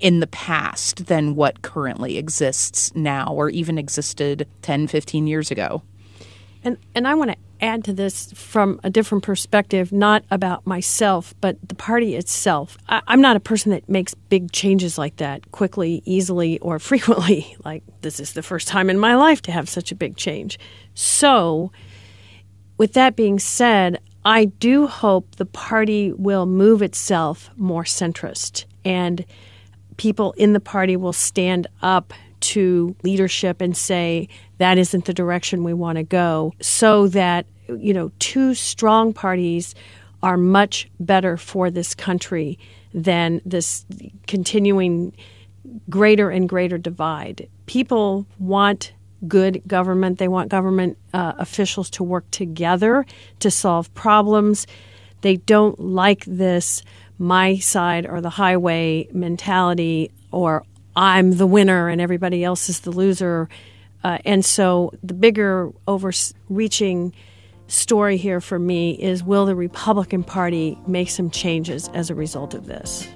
in 0.00 0.20
the 0.20 0.26
past 0.28 1.06
than 1.06 1.34
what 1.34 1.62
currently 1.62 2.18
exists 2.18 2.94
now 2.94 3.32
or 3.32 3.50
even 3.50 3.78
existed 3.78 4.46
10, 4.62 4.86
15 4.86 5.26
years 5.26 5.50
ago. 5.50 5.82
And 6.64 6.76
and 6.94 7.06
I 7.06 7.14
want 7.14 7.30
to 7.30 7.36
add 7.60 7.84
to 7.84 7.92
this 7.92 8.32
from 8.32 8.80
a 8.84 8.90
different 8.90 9.24
perspective, 9.24 9.92
not 9.92 10.24
about 10.30 10.66
myself, 10.66 11.34
but 11.40 11.56
the 11.66 11.74
party 11.74 12.14
itself. 12.14 12.78
I, 12.88 13.02
am 13.08 13.20
not 13.20 13.36
a 13.36 13.40
person 13.40 13.72
that 13.72 13.88
makes 13.88 14.14
big 14.14 14.52
changes 14.52 14.98
like 14.98 15.16
that 15.16 15.50
quickly, 15.50 16.02
easily, 16.04 16.58
or 16.60 16.78
frequently. 16.78 17.56
Like 17.64 17.82
this 18.02 18.20
is 18.20 18.32
the 18.32 18.42
first 18.42 18.68
time 18.68 18.90
in 18.90 18.98
my 18.98 19.14
life 19.14 19.42
to 19.42 19.52
have 19.52 19.68
such 19.68 19.92
a 19.92 19.94
big 19.94 20.16
change. 20.16 20.58
So, 20.94 21.72
with 22.76 22.92
that 22.94 23.16
being 23.16 23.38
said, 23.38 24.00
I 24.24 24.46
do 24.46 24.86
hope 24.86 25.36
the 25.36 25.46
party 25.46 26.12
will 26.12 26.46
move 26.46 26.82
itself 26.82 27.50
more 27.56 27.84
centrist 27.84 28.66
and 28.84 29.24
people 29.98 30.32
in 30.38 30.54
the 30.54 30.60
party 30.60 30.96
will 30.96 31.12
stand 31.12 31.66
up 31.82 32.14
to 32.40 32.96
leadership 33.02 33.60
and 33.60 33.76
say 33.76 34.28
that 34.56 34.78
isn't 34.78 35.04
the 35.04 35.12
direction 35.12 35.64
we 35.64 35.74
want 35.74 35.98
to 35.98 36.04
go 36.04 36.54
so 36.60 37.08
that 37.08 37.44
you 37.68 37.92
know 37.92 38.10
two 38.18 38.54
strong 38.54 39.12
parties 39.12 39.74
are 40.22 40.36
much 40.36 40.88
better 40.98 41.36
for 41.36 41.70
this 41.70 41.94
country 41.94 42.58
than 42.94 43.40
this 43.44 43.84
continuing 44.26 45.12
greater 45.90 46.30
and 46.30 46.48
greater 46.48 46.78
divide. 46.78 47.48
People 47.66 48.26
want 48.38 48.92
good 49.26 49.62
government. 49.66 50.18
They 50.18 50.28
want 50.28 50.48
government 50.48 50.96
uh, 51.12 51.34
officials 51.38 51.90
to 51.90 52.04
work 52.04 52.30
together 52.30 53.04
to 53.40 53.50
solve 53.50 53.92
problems. 53.94 54.66
They 55.20 55.36
don't 55.36 55.78
like 55.78 56.24
this 56.24 56.82
my 57.18 57.58
side 57.58 58.06
or 58.06 58.20
the 58.20 58.30
highway 58.30 59.08
mentality 59.12 60.10
or 60.30 60.64
I'm 60.96 61.32
the 61.32 61.46
winner 61.46 61.88
and 61.88 62.00
everybody 62.00 62.44
else 62.44 62.68
is 62.68 62.80
the 62.80 62.90
loser. 62.90 63.48
Uh, 64.04 64.18
and 64.24 64.44
so 64.44 64.92
the 65.02 65.14
bigger 65.14 65.70
overreaching 65.86 67.12
story 67.66 68.16
here 68.16 68.40
for 68.40 68.58
me 68.58 68.92
is 68.92 69.22
will 69.22 69.46
the 69.46 69.54
Republican 69.54 70.24
Party 70.24 70.78
make 70.86 71.10
some 71.10 71.30
changes 71.30 71.88
as 71.94 72.10
a 72.10 72.14
result 72.14 72.54
of 72.54 72.66
this? 72.66 73.08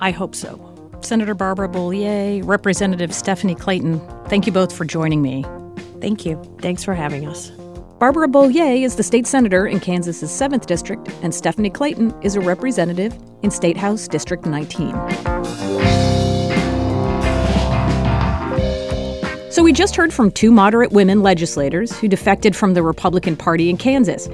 I 0.00 0.10
hope 0.10 0.34
so. 0.34 0.72
Senator 1.02 1.34
Barbara 1.34 1.68
Bollier, 1.68 2.42
Representative 2.44 3.14
Stephanie 3.14 3.54
Clayton, 3.54 4.00
thank 4.28 4.46
you 4.46 4.52
both 4.52 4.72
for 4.72 4.84
joining 4.84 5.22
me. 5.22 5.44
Thank 6.00 6.24
you. 6.24 6.42
Thanks 6.60 6.84
for 6.84 6.94
having 6.94 7.26
us. 7.26 7.52
Barbara 7.98 8.28
Bollier 8.28 8.82
is 8.84 8.96
the 8.96 9.02
state 9.02 9.26
senator 9.26 9.66
in 9.66 9.80
Kansas's 9.80 10.30
7th 10.30 10.66
district, 10.66 11.08
and 11.22 11.34
Stephanie 11.34 11.70
Clayton 11.70 12.14
is 12.20 12.36
a 12.36 12.40
representative 12.40 13.16
in 13.42 13.50
State 13.50 13.78
House 13.78 14.06
District 14.06 14.44
19. 14.44 14.90
So, 19.50 19.62
we 19.62 19.72
just 19.72 19.96
heard 19.96 20.12
from 20.12 20.30
two 20.30 20.52
moderate 20.52 20.92
women 20.92 21.22
legislators 21.22 21.98
who 21.98 22.06
defected 22.06 22.54
from 22.54 22.74
the 22.74 22.82
Republican 22.82 23.34
Party 23.34 23.70
in 23.70 23.78
Kansas. 23.78 24.28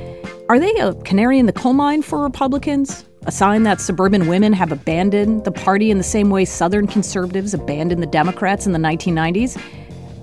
Are 0.48 0.58
they 0.58 0.74
a 0.80 0.94
canary 0.94 1.38
in 1.38 1.46
the 1.46 1.52
coal 1.52 1.72
mine 1.72 2.02
for 2.02 2.20
Republicans? 2.20 3.04
A 3.26 3.30
sign 3.30 3.62
that 3.62 3.80
suburban 3.80 4.26
women 4.26 4.52
have 4.52 4.72
abandoned 4.72 5.44
the 5.44 5.52
party 5.52 5.92
in 5.92 5.98
the 5.98 6.02
same 6.02 6.30
way 6.30 6.44
Southern 6.44 6.88
conservatives 6.88 7.54
abandoned 7.54 8.02
the 8.02 8.08
Democrats 8.08 8.66
in 8.66 8.72
the 8.72 8.80
1990s? 8.80 9.56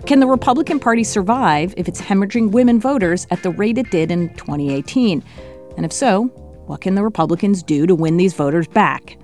Can 0.06 0.20
the 0.20 0.27
Republican 0.27 0.79
Party 0.79 1.03
survive 1.03 1.74
if 1.77 1.88
it's 1.88 2.01
hemorrhaging 2.01 2.51
women 2.51 2.79
voters 2.79 3.27
at 3.29 3.44
the 3.44 3.51
rate 3.51 3.77
it 3.77 3.91
did 3.91 4.10
in 4.12 4.34
2018? 4.36 5.24
And 5.77 5.86
if 5.86 5.94
so, 5.94 6.25
what 6.65 6.82
can 6.82 6.96
the 6.96 7.03
Republicans 7.03 7.62
do 7.62 7.86
to 7.86 7.94
win 7.94 8.18
these 8.18 8.34
voters 8.34 8.68
back? 8.68 9.18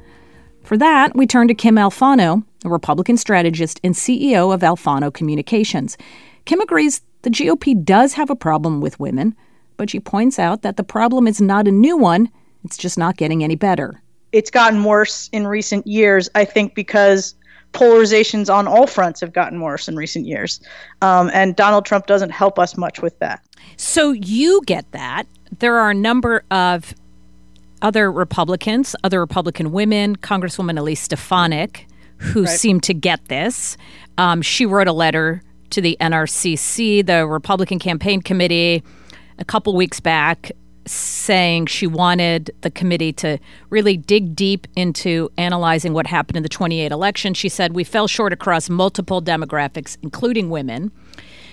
For 0.63 0.77
that, 0.77 1.15
we 1.15 1.27
turn 1.27 1.47
to 1.47 1.53
Kim 1.53 1.75
Alfano, 1.75 2.43
a 2.63 2.69
Republican 2.69 3.17
strategist 3.17 3.79
and 3.83 3.95
CEO 3.95 4.53
of 4.53 4.61
Alfano 4.61 5.13
Communications. 5.13 5.97
Kim 6.45 6.59
agrees 6.59 7.01
the 7.21 7.29
GOP 7.29 7.83
does 7.83 8.13
have 8.13 8.29
a 8.29 8.35
problem 8.35 8.81
with 8.81 8.99
women, 8.99 9.35
but 9.77 9.89
she 9.89 9.99
points 9.99 10.39
out 10.39 10.61
that 10.61 10.77
the 10.77 10.83
problem 10.83 11.27
is 11.27 11.41
not 11.41 11.67
a 11.67 11.71
new 11.71 11.97
one, 11.97 12.29
it's 12.63 12.77
just 12.77 12.97
not 12.97 13.17
getting 13.17 13.43
any 13.43 13.55
better. 13.55 14.01
It's 14.31 14.51
gotten 14.51 14.83
worse 14.83 15.29
in 15.31 15.47
recent 15.47 15.87
years, 15.87 16.29
I 16.35 16.45
think, 16.45 16.75
because 16.75 17.35
polarizations 17.75 18.51
on 18.51 18.67
all 18.67 18.87
fronts 18.87 19.19
have 19.21 19.33
gotten 19.33 19.61
worse 19.61 19.87
in 19.87 19.95
recent 19.95 20.25
years. 20.25 20.59
Um, 21.01 21.29
and 21.33 21.55
Donald 21.55 21.85
Trump 21.85 22.07
doesn't 22.07 22.31
help 22.31 22.57
us 22.57 22.77
much 22.77 23.01
with 23.01 23.19
that. 23.19 23.43
So 23.77 24.11
you 24.11 24.61
get 24.65 24.91
that. 24.93 25.27
There 25.59 25.77
are 25.77 25.91
a 25.91 25.93
number 25.93 26.43
of 26.49 26.95
other 27.81 28.11
Republicans, 28.11 28.95
other 29.03 29.19
Republican 29.19 29.71
women, 29.71 30.15
Congresswoman 30.15 30.79
Elise 30.79 31.01
Stefanik, 31.01 31.87
who 32.17 32.45
right. 32.45 32.49
seem 32.49 32.79
to 32.81 32.93
get 32.93 33.25
this. 33.25 33.77
Um, 34.17 34.41
she 34.41 34.65
wrote 34.65 34.87
a 34.87 34.93
letter 34.93 35.41
to 35.71 35.81
the 35.81 35.97
NRCC, 35.99 37.05
the 37.05 37.27
Republican 37.27 37.79
Campaign 37.79 38.21
Committee, 38.21 38.81
a 39.37 39.45
couple 39.45 39.75
weeks 39.75 39.99
back 39.99 40.51
saying 40.85 41.65
she 41.65 41.87
wanted 41.87 42.55
the 42.61 42.69
committee 42.69 43.11
to 43.13 43.39
really 43.69 43.97
dig 43.97 44.35
deep 44.35 44.67
into 44.75 45.29
analyzing 45.37 45.93
what 45.93 46.07
happened 46.07 46.37
in 46.37 46.43
the 46.43 46.49
28 46.49 46.91
election. 46.91 47.33
She 47.33 47.49
said 47.49 47.73
we 47.73 47.83
fell 47.83 48.07
short 48.07 48.33
across 48.33 48.69
multiple 48.69 49.21
demographics, 49.21 49.97
including 50.03 50.49
women. 50.49 50.91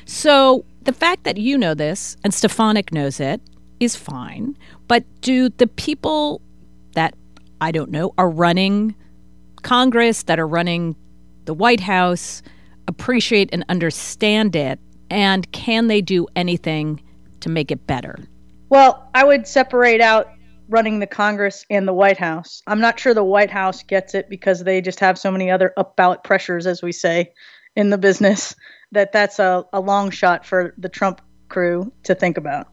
So 0.05 0.65
the 0.83 0.93
fact 0.93 1.25
that 1.25 1.39
you 1.39 1.57
know 1.57 1.75
this 1.75 2.17
and 2.25 2.35
Stefanik 2.35 2.93
knows 2.93 3.21
it 3.21 3.41
is 3.81 3.97
fine. 3.97 4.57
But 4.89 5.05
do 5.21 5.49
the 5.49 5.67
people 5.67 6.43
that 6.95 7.15
I 7.61 7.73
don't 7.73 7.91
know 7.91 8.13
are 8.19 8.29
running 8.29 8.95
Congress, 9.63 10.25
that 10.25 10.39
are 10.39 10.47
running 10.47 10.97
the 11.45 11.55
White 11.55 11.81
House, 11.81 12.43
appreciate 12.89 13.49
and 13.53 13.65
understand 13.69 14.57
it? 14.57 14.79
And 15.11 15.51
can 15.53 15.87
they 15.87 16.01
do 16.01 16.27
anything 16.37 17.03
to 17.41 17.49
make 17.49 17.71
it 17.71 17.87
better? 17.87 18.19
Well, 18.73 19.07
I 19.15 19.23
would 19.23 19.47
separate 19.47 20.01
out 20.01 20.33
running 20.71 20.99
the 20.99 21.07
Congress 21.07 21.67
and 21.69 21.87
the 21.87 21.93
White 21.93 22.17
House. 22.17 22.63
I'm 22.67 22.81
not 22.81 22.99
sure 22.99 23.13
the 23.13 23.23
White 23.23 23.51
House 23.51 23.83
gets 23.83 24.15
it 24.15 24.31
because 24.31 24.65
they 24.65 24.81
just 24.81 24.99
have 25.01 25.19
so 25.19 25.31
many 25.31 25.51
other 25.51 25.75
up 25.77 25.95
ballot 25.95 26.25
pressures, 26.25 26.67
as 26.67 26.81
we 26.81 26.91
say 26.91 27.35
in 27.77 27.91
the 27.91 27.99
business, 27.99 28.57
that 28.93 29.13
that's 29.13 29.39
a, 29.39 29.67
a 29.75 29.81
long 29.81 30.09
shot 30.09 30.47
for 30.47 30.73
the 30.79 30.89
Trump 30.89 31.21
crew 31.51 31.93
to 32.05 32.15
think 32.15 32.39
about. 32.39 32.69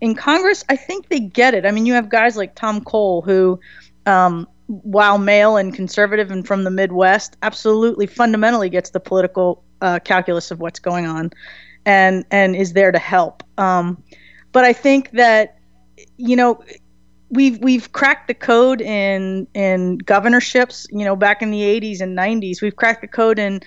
In 0.00 0.14
Congress, 0.14 0.62
I 0.68 0.76
think 0.76 1.08
they 1.08 1.18
get 1.18 1.52
it. 1.52 1.66
I 1.66 1.72
mean, 1.72 1.84
you 1.84 1.94
have 1.94 2.08
guys 2.08 2.36
like 2.36 2.54
Tom 2.54 2.84
Cole 2.84 3.20
who, 3.20 3.58
um, 4.06 4.46
while 4.68 5.18
male 5.18 5.56
and 5.56 5.74
conservative 5.74 6.30
and 6.30 6.46
from 6.46 6.62
the 6.62 6.70
Midwest, 6.70 7.36
absolutely 7.42 8.06
fundamentally 8.06 8.70
gets 8.70 8.90
the 8.90 9.00
political 9.00 9.64
uh, 9.80 9.98
calculus 9.98 10.52
of 10.52 10.60
what's 10.60 10.78
going 10.78 11.06
on, 11.06 11.32
and 11.84 12.24
and 12.30 12.54
is 12.54 12.72
there 12.72 12.92
to 12.92 13.00
help. 13.00 13.42
Um, 13.58 14.00
but 14.52 14.64
I 14.64 14.72
think 14.72 15.10
that 15.12 15.56
you 16.16 16.36
know 16.36 16.62
we've 17.30 17.58
we've 17.60 17.92
cracked 17.92 18.28
the 18.28 18.34
code 18.34 18.80
in 18.80 19.46
in 19.54 19.98
governorships. 19.98 20.86
You 20.90 21.04
know, 21.04 21.16
back 21.16 21.42
in 21.42 21.50
the 21.50 21.62
80s 21.62 22.00
and 22.00 22.16
90s, 22.16 22.60
we've 22.60 22.76
cracked 22.76 23.00
the 23.00 23.08
code 23.08 23.38
in 23.38 23.60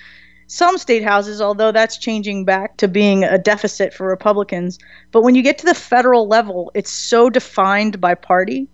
some 0.48 0.78
state 0.78 1.04
houses, 1.04 1.42
although 1.42 1.72
that's 1.72 1.98
changing 1.98 2.46
back 2.46 2.78
to 2.78 2.88
being 2.88 3.24
a 3.24 3.38
deficit 3.38 3.94
for 3.94 4.06
Republicans. 4.08 4.78
But 5.12 5.24
when 5.24 5.36
you 5.36 5.42
get 5.42 5.58
to 5.60 5.66
the 5.66 5.74
federal 5.74 6.28
level, 6.28 6.72
it's 6.76 6.92
so 6.92 7.30
defined 7.30 8.00
by 8.00 8.14
party. 8.14 8.68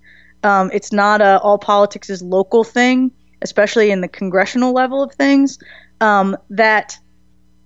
Um, 0.44 0.72
it's 0.74 0.92
not 0.92 1.22
a 1.22 1.40
all 1.40 1.58
politics 1.58 2.10
is 2.10 2.22
local 2.22 2.64
thing, 2.64 3.12
especially 3.42 3.92
in 3.92 4.02
the 4.02 4.08
congressional 4.08 4.74
level 4.74 5.04
of 5.04 5.14
things. 5.14 5.60
Um, 6.02 6.38
that 6.50 6.98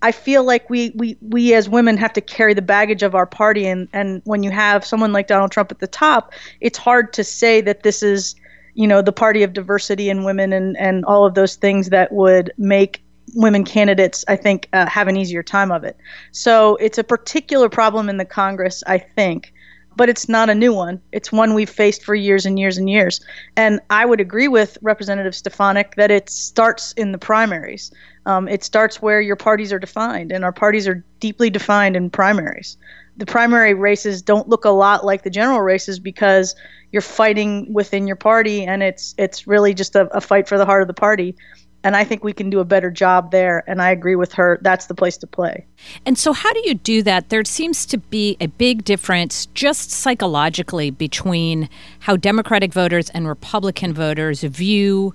I 0.03 0.11
feel 0.11 0.43
like 0.43 0.69
we, 0.69 0.91
we, 0.95 1.17
we 1.21 1.53
as 1.53 1.69
women 1.69 1.95
have 1.95 2.11
to 2.13 2.21
carry 2.21 2.53
the 2.53 2.61
baggage 2.61 3.03
of 3.03 3.15
our 3.15 3.25
party. 3.25 3.65
And, 3.65 3.87
and 3.93 4.21
when 4.25 4.43
you 4.43 4.51
have 4.51 4.85
someone 4.85 5.13
like 5.13 5.27
Donald 5.27 5.51
Trump 5.51 5.71
at 5.71 5.79
the 5.79 5.87
top, 5.87 6.33
it's 6.59 6.77
hard 6.77 7.13
to 7.13 7.23
say 7.23 7.61
that 7.61 7.83
this 7.83 8.03
is, 8.03 8.35
you 8.73 8.85
know, 8.85 9.01
the 9.01 9.13
party 9.13 9.43
of 9.43 9.53
diversity 9.53 10.09
and 10.09 10.25
women 10.25 10.51
and, 10.51 10.77
and 10.77 11.05
all 11.05 11.25
of 11.25 11.35
those 11.35 11.55
things 11.55 11.89
that 11.89 12.11
would 12.11 12.51
make 12.57 13.01
women 13.33 13.63
candidates, 13.63 14.25
I 14.27 14.35
think, 14.35 14.67
uh, 14.73 14.87
have 14.87 15.07
an 15.07 15.15
easier 15.15 15.41
time 15.41 15.71
of 15.71 15.85
it. 15.85 15.95
So 16.31 16.75
it's 16.75 16.97
a 16.97 17.03
particular 17.03 17.69
problem 17.69 18.09
in 18.09 18.17
the 18.17 18.25
Congress, 18.25 18.83
I 18.85 18.97
think 18.97 19.53
but 19.95 20.09
it's 20.09 20.27
not 20.27 20.49
a 20.49 20.55
new 20.55 20.73
one. 20.73 21.01
It's 21.11 21.31
one 21.31 21.53
we've 21.53 21.69
faced 21.69 22.03
for 22.03 22.15
years 22.15 22.45
and 22.45 22.57
years 22.57 22.77
and 22.77 22.89
years. 22.89 23.23
And 23.55 23.79
I 23.89 24.05
would 24.05 24.19
agree 24.19 24.47
with 24.47 24.77
Representative 24.81 25.35
Stefanik 25.35 25.95
that 25.95 26.11
it 26.11 26.29
starts 26.29 26.93
in 26.93 27.11
the 27.11 27.17
primaries. 27.17 27.91
Um, 28.25 28.47
it 28.47 28.63
starts 28.63 29.01
where 29.01 29.21
your 29.21 29.35
parties 29.35 29.73
are 29.73 29.79
defined, 29.79 30.31
and 30.31 30.43
our 30.45 30.51
parties 30.51 30.87
are 30.87 31.03
deeply 31.19 31.49
defined 31.49 31.95
in 31.95 32.09
primaries. 32.09 32.77
The 33.17 33.25
primary 33.25 33.73
races 33.73 34.21
don't 34.21 34.47
look 34.49 34.65
a 34.65 34.69
lot 34.69 35.05
like 35.05 35.23
the 35.23 35.29
general 35.29 35.61
races 35.61 35.99
because 35.99 36.55
you're 36.91 37.01
fighting 37.01 37.71
within 37.73 38.07
your 38.07 38.15
party, 38.15 38.63
and 38.63 38.81
it's 38.81 39.13
it's 39.17 39.45
really 39.45 39.73
just 39.73 39.95
a, 39.95 40.07
a 40.15 40.21
fight 40.21 40.47
for 40.47 40.57
the 40.57 40.65
heart 40.65 40.81
of 40.81 40.87
the 40.87 40.93
party 40.93 41.35
and 41.83 41.97
I 41.97 42.03
think 42.05 42.23
we 42.23 42.31
can 42.31 42.49
do 42.49 42.59
a 42.59 42.65
better 42.65 42.89
job 42.89 43.31
there. 43.31 43.63
And 43.67 43.81
I 43.81 43.91
agree 43.91 44.15
with 44.15 44.31
her. 44.33 44.57
That's 44.61 44.85
the 44.85 44.95
place 44.95 45.17
to 45.17 45.27
play. 45.27 45.65
And 46.05 46.17
so, 46.17 46.31
how 46.31 46.53
do 46.53 46.61
you 46.63 46.75
do 46.75 47.03
that? 47.03 47.29
There 47.29 47.43
seems 47.43 47.85
to 47.87 47.97
be 47.97 48.37
a 48.39 48.47
big 48.47 48.85
difference 48.85 49.47
just 49.47 49.91
psychologically 49.91 50.91
between 50.91 51.69
how 51.99 52.15
Democratic 52.15 52.71
voters 52.73 53.09
and 53.09 53.27
Republican 53.27 53.93
voters 53.93 54.43
view 54.43 55.13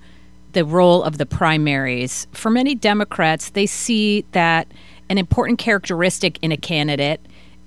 the 0.53 0.65
role 0.65 1.03
of 1.03 1.19
the 1.19 1.27
primaries. 1.27 2.27
For 2.33 2.51
many 2.51 2.75
Democrats, 2.75 3.51
they 3.51 3.67
see 3.67 4.25
that 4.33 4.67
an 5.09 5.19
important 5.19 5.59
characteristic 5.59 6.39
in 6.43 6.53
a 6.53 6.57
candidate 6.57 7.21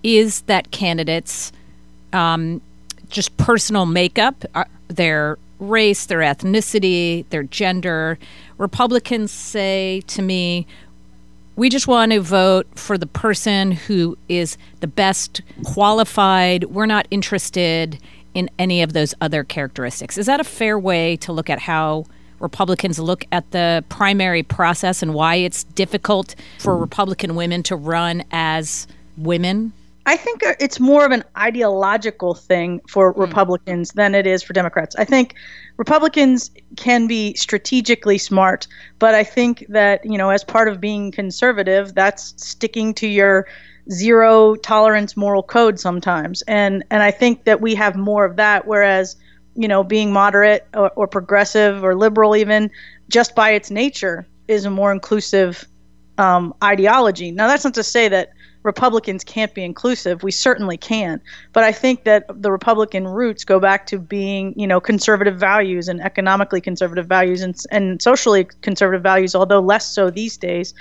is 0.03 0.41
that 0.41 0.71
candidate's 0.71 1.51
um, 2.13 2.61
just 3.09 3.35
personal 3.38 3.85
makeup, 3.85 4.43
uh, 4.55 4.65
their 4.88 5.38
race, 5.59 6.07
their 6.07 6.19
ethnicity, 6.19 7.27
their 7.29 7.43
gender. 7.43 8.17
Republicans 8.57 9.31
say 9.31 10.01
to 10.07 10.21
me, 10.21 10.65
we 11.55 11.69
just 11.69 11.88
want 11.88 12.11
to 12.11 12.21
vote 12.21 12.67
for 12.75 12.97
the 12.97 13.05
person 13.05 13.71
who 13.71 14.17
is 14.27 14.57
the 14.79 14.88
best 14.88 15.41
qualified. 15.63 16.63
We're 16.65 16.85
not 16.85 17.07
interested 17.11 18.00
in 18.33 18.50
any 18.57 18.81
of 18.81 18.93
those 18.93 19.13
other 19.21 19.43
characteristics. 19.43 20.17
Is 20.17 20.25
that 20.25 20.39
a 20.39 20.43
fair 20.43 20.79
way 20.79 21.17
to 21.17 21.33
look 21.33 21.50
at 21.50 21.59
how 21.59 22.05
Republicans 22.41 23.00
look 23.00 23.25
at 23.31 23.50
the 23.51 23.83
primary 23.89 24.43
process 24.43 25.01
and 25.01 25.13
why 25.13 25.36
it's 25.36 25.63
difficult 25.63 26.36
for 26.60 26.77
Republican 26.77 27.36
women 27.36 27.63
to 27.63 27.75
run 27.75 28.24
as 28.31 28.88
women? 29.17 29.74
I 30.05 30.17
think 30.17 30.41
it's 30.60 30.79
more 30.79 31.05
of 31.05 31.12
an 31.12 31.24
ideological 31.38 32.33
thing 32.33 32.81
for 32.88 33.13
hmm. 33.13 33.21
Republicans 33.21 33.91
than 33.91 34.15
it 34.15 34.25
is 34.25 34.41
for 34.41 34.53
Democrats. 34.53 34.95
I 34.95 35.05
think 35.05 35.36
Republicans 35.77 36.51
can 36.75 37.07
be 37.07 37.33
strategically 37.36 38.17
smart, 38.17 38.67
but 39.00 39.13
I 39.13 39.24
think 39.24 39.65
that, 39.69 40.03
you 40.03 40.17
know, 40.17 40.29
as 40.29 40.43
part 40.43 40.67
of 40.67 40.81
being 40.81 41.12
conservative, 41.12 41.93
that's 41.93 42.33
sticking 42.43 42.93
to 42.95 43.07
your 43.07 43.48
zero 43.91 44.55
tolerance 44.55 45.17
moral 45.17 45.43
code 45.43 45.79
sometimes. 45.79 46.41
And 46.43 46.83
and 46.89 47.03
I 47.03 47.12
think 47.12 47.45
that 47.45 47.62
we 47.62 47.75
have 47.75 47.95
more 47.95 48.25
of 48.25 48.36
that 48.38 48.67
whereas, 48.67 49.15
you 49.55 49.67
know, 49.67 49.84
being 49.84 50.12
moderate 50.12 50.67
or, 50.74 50.91
or 50.91 51.08
progressive 51.08 51.84
or 51.84 51.96
liberal 51.96 52.36
even 52.36 52.72
just 53.10 53.36
by 53.36 53.51
its 53.51 53.70
nature 53.70 54.25
is 54.48 54.65
a 54.65 54.70
more 54.70 54.91
inclusive 54.91 55.67
um, 56.17 56.53
ideology. 56.63 57.31
Now 57.31 57.48
that's 57.48 57.63
not 57.63 57.74
to 57.75 57.84
say 57.84 58.08
that 58.10 58.31
Republicans 58.63 59.24
can't 59.24 59.53
be 59.53 59.63
inclusive. 59.63 60.24
We 60.24 60.31
certainly 60.31 60.77
can. 60.77 61.20
But 61.51 61.63
I 61.63 61.72
think 61.72 62.03
that 62.03 62.25
the 62.29 62.51
Republican 62.51 63.08
roots 63.08 63.43
go 63.43 63.60
back 63.60 63.88
to 63.88 63.98
being, 63.98 64.53
you 64.55 64.67
know, 64.67 64.79
conservative 64.79 65.38
values 65.38 65.88
and 65.88 66.00
economically 66.01 66.62
conservative 66.62 67.08
values 67.08 67.41
and, 67.41 67.55
and 67.72 68.01
socially 68.01 68.48
conservative 68.61 69.01
values, 69.01 69.33
although 69.33 69.59
less 69.59 69.87
so 69.87 70.09
these 70.09 70.37
days. 70.37 70.74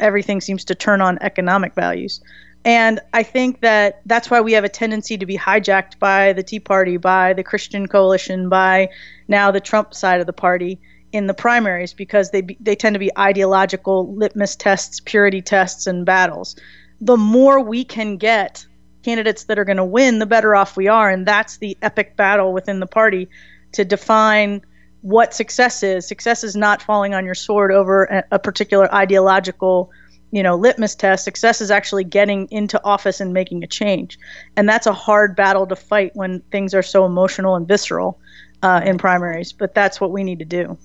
Everything 0.00 0.40
seems 0.40 0.64
to 0.64 0.74
turn 0.74 1.00
on 1.00 1.18
economic 1.20 1.74
values. 1.74 2.20
And 2.64 3.00
I 3.14 3.22
think 3.22 3.60
that 3.60 4.02
that's 4.04 4.30
why 4.30 4.40
we 4.40 4.52
have 4.52 4.64
a 4.64 4.68
tendency 4.68 5.16
to 5.16 5.26
be 5.26 5.38
hijacked 5.38 5.98
by 5.98 6.32
the 6.32 6.42
Tea 6.42 6.60
Party, 6.60 6.96
by 6.96 7.32
the 7.32 7.44
Christian 7.44 7.86
Coalition, 7.86 8.48
by 8.48 8.88
now 9.26 9.50
the 9.50 9.60
Trump 9.60 9.94
side 9.94 10.20
of 10.20 10.26
the 10.26 10.32
party 10.32 10.78
in 11.12 11.26
the 11.26 11.34
primaries 11.34 11.94
because 11.94 12.30
they 12.30 12.42
they 12.60 12.76
tend 12.76 12.94
to 12.94 12.98
be 12.98 13.16
ideological 13.16 14.14
litmus 14.14 14.56
tests, 14.56 15.00
purity 15.00 15.40
tests, 15.40 15.86
and 15.86 16.04
battles 16.04 16.56
the 17.00 17.16
more 17.16 17.60
we 17.60 17.84
can 17.84 18.16
get 18.16 18.66
candidates 19.04 19.44
that 19.44 19.58
are 19.58 19.64
going 19.64 19.76
to 19.76 19.84
win, 19.84 20.18
the 20.18 20.26
better 20.26 20.54
off 20.54 20.76
we 20.76 20.88
are. 20.88 21.08
And 21.08 21.26
that's 21.26 21.58
the 21.58 21.76
epic 21.82 22.16
battle 22.16 22.52
within 22.52 22.80
the 22.80 22.86
party 22.86 23.28
to 23.72 23.84
define 23.84 24.62
what 25.02 25.32
success 25.32 25.82
is. 25.82 26.06
Success 26.06 26.42
is 26.42 26.56
not 26.56 26.82
falling 26.82 27.14
on 27.14 27.24
your 27.24 27.34
sword 27.34 27.72
over 27.72 28.04
a, 28.04 28.24
a 28.32 28.38
particular 28.38 28.92
ideological, 28.92 29.90
you 30.30 30.42
know, 30.42 30.56
litmus 30.56 30.94
test. 30.94 31.24
Success 31.24 31.60
is 31.60 31.70
actually 31.70 32.04
getting 32.04 32.48
into 32.50 32.82
office 32.84 33.20
and 33.20 33.32
making 33.32 33.62
a 33.62 33.66
change. 33.66 34.18
And 34.56 34.68
that's 34.68 34.86
a 34.86 34.92
hard 34.92 35.34
battle 35.34 35.66
to 35.66 35.76
fight 35.76 36.14
when 36.14 36.40
things 36.50 36.74
are 36.74 36.82
so 36.82 37.04
emotional 37.04 37.54
and 37.54 37.66
visceral 37.66 38.18
uh, 38.62 38.82
in 38.84 38.98
primaries. 38.98 39.52
But 39.52 39.74
that's 39.74 40.00
what 40.00 40.10
we 40.10 40.24
need 40.24 40.38
to 40.40 40.44
do. 40.44 40.76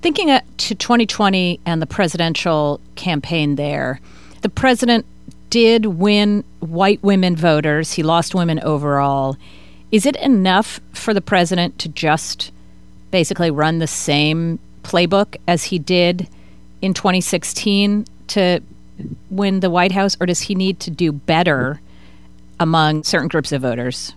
Thinking 0.00 0.28
to 0.28 0.74
2020 0.74 1.60
and 1.64 1.80
the 1.80 1.86
presidential 1.86 2.80
campaign 2.96 3.56
there, 3.56 4.00
the 4.42 4.48
president 4.48 5.06
did 5.50 5.86
win 5.86 6.44
white 6.60 7.02
women 7.02 7.36
voters. 7.36 7.92
He 7.92 8.02
lost 8.02 8.34
women 8.34 8.58
overall. 8.60 9.36
Is 9.92 10.06
it 10.06 10.16
enough 10.16 10.80
for 10.92 11.12
the 11.12 11.20
president 11.20 11.78
to 11.80 11.88
just 11.88 12.50
basically 13.10 13.50
run 13.50 13.78
the 13.78 13.86
same 13.86 14.58
playbook 14.82 15.36
as 15.46 15.64
he 15.64 15.78
did 15.78 16.28
in 16.80 16.94
2016 16.94 18.06
to 18.28 18.60
win 19.30 19.60
the 19.60 19.70
White 19.70 19.92
House, 19.92 20.16
or 20.20 20.26
does 20.26 20.42
he 20.42 20.54
need 20.54 20.80
to 20.80 20.90
do 20.90 21.12
better 21.12 21.80
among 22.60 23.02
certain 23.04 23.28
groups 23.28 23.52
of 23.52 23.62
voters? 23.62 24.14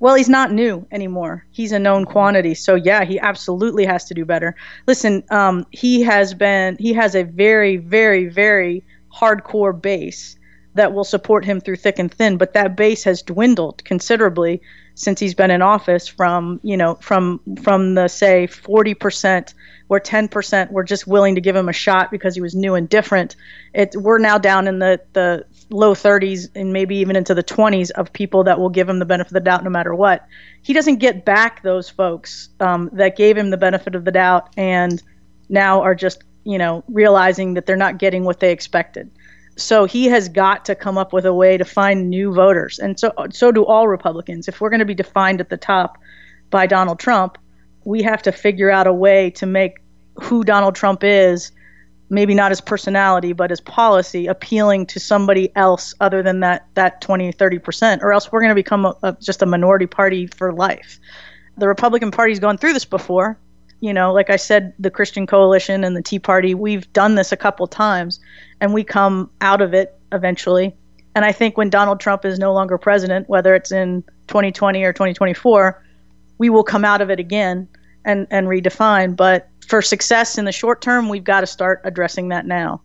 Well, 0.00 0.14
he's 0.14 0.28
not 0.28 0.52
new 0.52 0.86
anymore. 0.92 1.44
He's 1.50 1.72
a 1.72 1.78
known 1.78 2.04
quantity. 2.04 2.54
So 2.54 2.76
yeah, 2.76 3.04
he 3.04 3.18
absolutely 3.18 3.84
has 3.84 4.04
to 4.04 4.14
do 4.14 4.24
better. 4.24 4.54
Listen, 4.86 5.24
um, 5.30 5.66
he 5.72 6.02
has 6.02 6.34
been 6.34 6.76
he 6.78 6.92
has 6.92 7.16
a 7.16 7.24
very, 7.24 7.76
very, 7.78 8.26
very 8.28 8.84
hardcore 9.12 9.80
base 9.80 10.36
that 10.74 10.92
will 10.92 11.04
support 11.04 11.44
him 11.44 11.60
through 11.60 11.76
thick 11.76 11.98
and 11.98 12.12
thin. 12.12 12.36
But 12.36 12.52
that 12.52 12.76
base 12.76 13.02
has 13.04 13.22
dwindled 13.22 13.84
considerably 13.84 14.62
since 14.94 15.18
he's 15.18 15.34
been 15.34 15.50
in 15.50 15.62
office 15.62 16.06
from 16.06 16.60
you 16.62 16.76
know 16.76 16.94
from 16.96 17.40
from 17.62 17.94
the 17.94 18.08
say 18.08 18.46
40% 18.46 19.52
where 19.88 20.00
10% 20.00 20.70
were 20.70 20.84
just 20.84 21.06
willing 21.06 21.34
to 21.34 21.40
give 21.40 21.56
him 21.56 21.68
a 21.68 21.72
shot 21.72 22.10
because 22.10 22.34
he 22.34 22.40
was 22.40 22.54
new 22.54 22.74
and 22.74 22.88
different. 22.88 23.34
It 23.74 23.94
we're 23.96 24.18
now 24.18 24.38
down 24.38 24.68
in 24.68 24.78
the 24.78 25.00
the 25.14 25.44
low 25.70 25.94
30s 25.94 26.48
and 26.54 26.72
maybe 26.72 26.96
even 26.96 27.16
into 27.16 27.34
the 27.34 27.42
20s 27.42 27.90
of 27.90 28.12
people 28.12 28.44
that 28.44 28.58
will 28.58 28.70
give 28.70 28.88
him 28.88 28.98
the 28.98 29.04
benefit 29.04 29.30
of 29.30 29.34
the 29.34 29.40
doubt 29.40 29.64
no 29.64 29.70
matter 29.70 29.94
what. 29.94 30.26
He 30.62 30.72
doesn't 30.72 30.96
get 30.96 31.24
back 31.24 31.62
those 31.62 31.90
folks 31.90 32.50
um, 32.60 32.90
that 32.92 33.16
gave 33.16 33.36
him 33.36 33.50
the 33.50 33.56
benefit 33.56 33.94
of 33.94 34.04
the 34.04 34.12
doubt 34.12 34.50
and 34.56 35.02
now 35.48 35.82
are 35.82 35.94
just 35.94 36.22
you 36.44 36.58
know 36.58 36.84
realizing 36.88 37.54
that 37.54 37.66
they're 37.66 37.76
not 37.76 37.98
getting 37.98 38.24
what 38.24 38.40
they 38.40 38.52
expected. 38.52 39.10
So 39.56 39.86
he 39.86 40.04
has 40.06 40.28
got 40.28 40.66
to 40.66 40.76
come 40.76 40.96
up 40.96 41.12
with 41.12 41.26
a 41.26 41.34
way 41.34 41.56
to 41.56 41.64
find 41.64 42.10
new 42.10 42.32
voters, 42.32 42.78
and 42.78 43.00
so 43.00 43.12
so 43.30 43.50
do 43.50 43.64
all 43.64 43.88
Republicans. 43.88 44.48
If 44.48 44.60
we're 44.60 44.70
going 44.70 44.78
to 44.80 44.86
be 44.86 44.94
defined 44.94 45.40
at 45.40 45.48
the 45.48 45.56
top 45.56 45.98
by 46.50 46.66
Donald 46.66 47.00
Trump, 47.00 47.38
we 47.88 48.02
have 48.02 48.20
to 48.20 48.32
figure 48.32 48.70
out 48.70 48.86
a 48.86 48.92
way 48.92 49.30
to 49.30 49.46
make 49.46 49.78
who 50.20 50.44
Donald 50.44 50.74
Trump 50.74 51.02
is, 51.02 51.52
maybe 52.10 52.34
not 52.34 52.50
his 52.50 52.60
personality, 52.60 53.32
but 53.32 53.48
his 53.48 53.62
policy, 53.62 54.26
appealing 54.26 54.84
to 54.84 55.00
somebody 55.00 55.50
else 55.56 55.94
other 55.98 56.22
than 56.22 56.40
that 56.40 56.66
that 56.74 57.00
20 57.00 57.32
30 57.32 57.58
percent, 57.58 58.02
or 58.02 58.12
else 58.12 58.30
we're 58.30 58.40
going 58.40 58.50
to 58.50 58.54
become 58.54 58.84
a, 58.84 58.94
a, 59.02 59.16
just 59.22 59.40
a 59.40 59.46
minority 59.46 59.86
party 59.86 60.26
for 60.26 60.52
life. 60.52 61.00
The 61.56 61.66
Republican 61.66 62.10
Party's 62.10 62.38
gone 62.38 62.58
through 62.58 62.74
this 62.74 62.84
before 62.84 63.38
you 63.80 63.94
know, 63.94 64.12
like 64.12 64.28
I 64.28 64.36
said, 64.36 64.74
the 64.78 64.90
Christian 64.90 65.26
Coalition 65.26 65.84
and 65.84 65.96
the 65.96 66.02
Tea 66.02 66.18
Party, 66.18 66.54
we've 66.54 66.92
done 66.92 67.14
this 67.14 67.30
a 67.30 67.36
couple 67.36 67.66
times 67.68 68.18
and 68.60 68.74
we 68.74 68.82
come 68.82 69.30
out 69.40 69.60
of 69.60 69.72
it 69.72 69.96
eventually. 70.10 70.74
And 71.14 71.24
I 71.24 71.32
think 71.32 71.56
when 71.56 71.70
Donald 71.70 72.00
Trump 72.00 72.24
is 72.24 72.40
no 72.40 72.52
longer 72.52 72.76
president, 72.76 73.28
whether 73.28 73.54
it's 73.54 73.70
in 73.70 74.02
2020 74.26 74.82
or 74.82 74.92
2024, 74.92 75.84
we 76.38 76.48
will 76.50 76.64
come 76.64 76.84
out 76.84 77.00
of 77.00 77.10
it 77.10 77.20
again 77.20 77.68
and, 78.04 78.26
and 78.30 78.46
redefine. 78.46 79.16
But 79.16 79.48
for 79.68 79.82
success 79.82 80.38
in 80.38 80.44
the 80.44 80.52
short 80.52 80.80
term, 80.80 81.08
we've 81.08 81.24
got 81.24 81.40
to 81.40 81.46
start 81.46 81.80
addressing 81.84 82.28
that 82.28 82.46
now. 82.46 82.82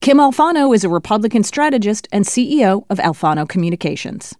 Kim 0.00 0.18
Alfano 0.18 0.74
is 0.74 0.82
a 0.82 0.88
Republican 0.88 1.44
strategist 1.44 2.08
and 2.10 2.24
CEO 2.24 2.84
of 2.90 2.98
Alfano 2.98 3.48
Communications. 3.48 4.34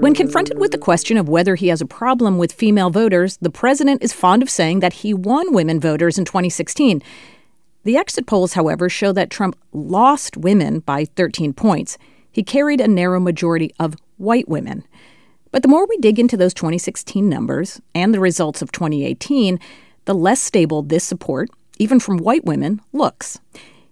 When 0.00 0.14
confronted 0.14 0.58
with 0.58 0.70
the 0.70 0.78
question 0.78 1.16
of 1.16 1.28
whether 1.28 1.54
he 1.54 1.68
has 1.68 1.80
a 1.80 1.86
problem 1.86 2.36
with 2.36 2.52
female 2.52 2.90
voters, 2.90 3.38
the 3.38 3.50
president 3.50 4.02
is 4.02 4.12
fond 4.12 4.42
of 4.42 4.50
saying 4.50 4.80
that 4.80 4.92
he 4.92 5.14
won 5.14 5.52
women 5.54 5.80
voters 5.80 6.18
in 6.18 6.26
2016. 6.26 7.02
The 7.84 7.96
exit 7.96 8.26
polls, 8.26 8.52
however, 8.52 8.88
show 8.88 9.12
that 9.12 9.30
Trump 9.30 9.56
lost 9.72 10.36
women 10.36 10.80
by 10.80 11.06
13 11.06 11.54
points. 11.54 11.96
He 12.30 12.42
carried 12.42 12.80
a 12.80 12.86
narrow 12.86 13.18
majority 13.18 13.72
of 13.80 13.96
white 14.16 14.48
women. 14.48 14.84
But 15.50 15.62
the 15.62 15.68
more 15.68 15.86
we 15.86 15.96
dig 15.98 16.18
into 16.18 16.36
those 16.36 16.54
2016 16.54 17.28
numbers 17.28 17.80
and 17.94 18.12
the 18.12 18.20
results 18.20 18.62
of 18.62 18.72
2018, 18.72 19.58
the 20.04 20.14
less 20.14 20.40
stable 20.40 20.82
this 20.82 21.04
support, 21.04 21.48
even 21.78 22.00
from 22.00 22.18
white 22.18 22.44
women, 22.44 22.80
looks. 22.92 23.38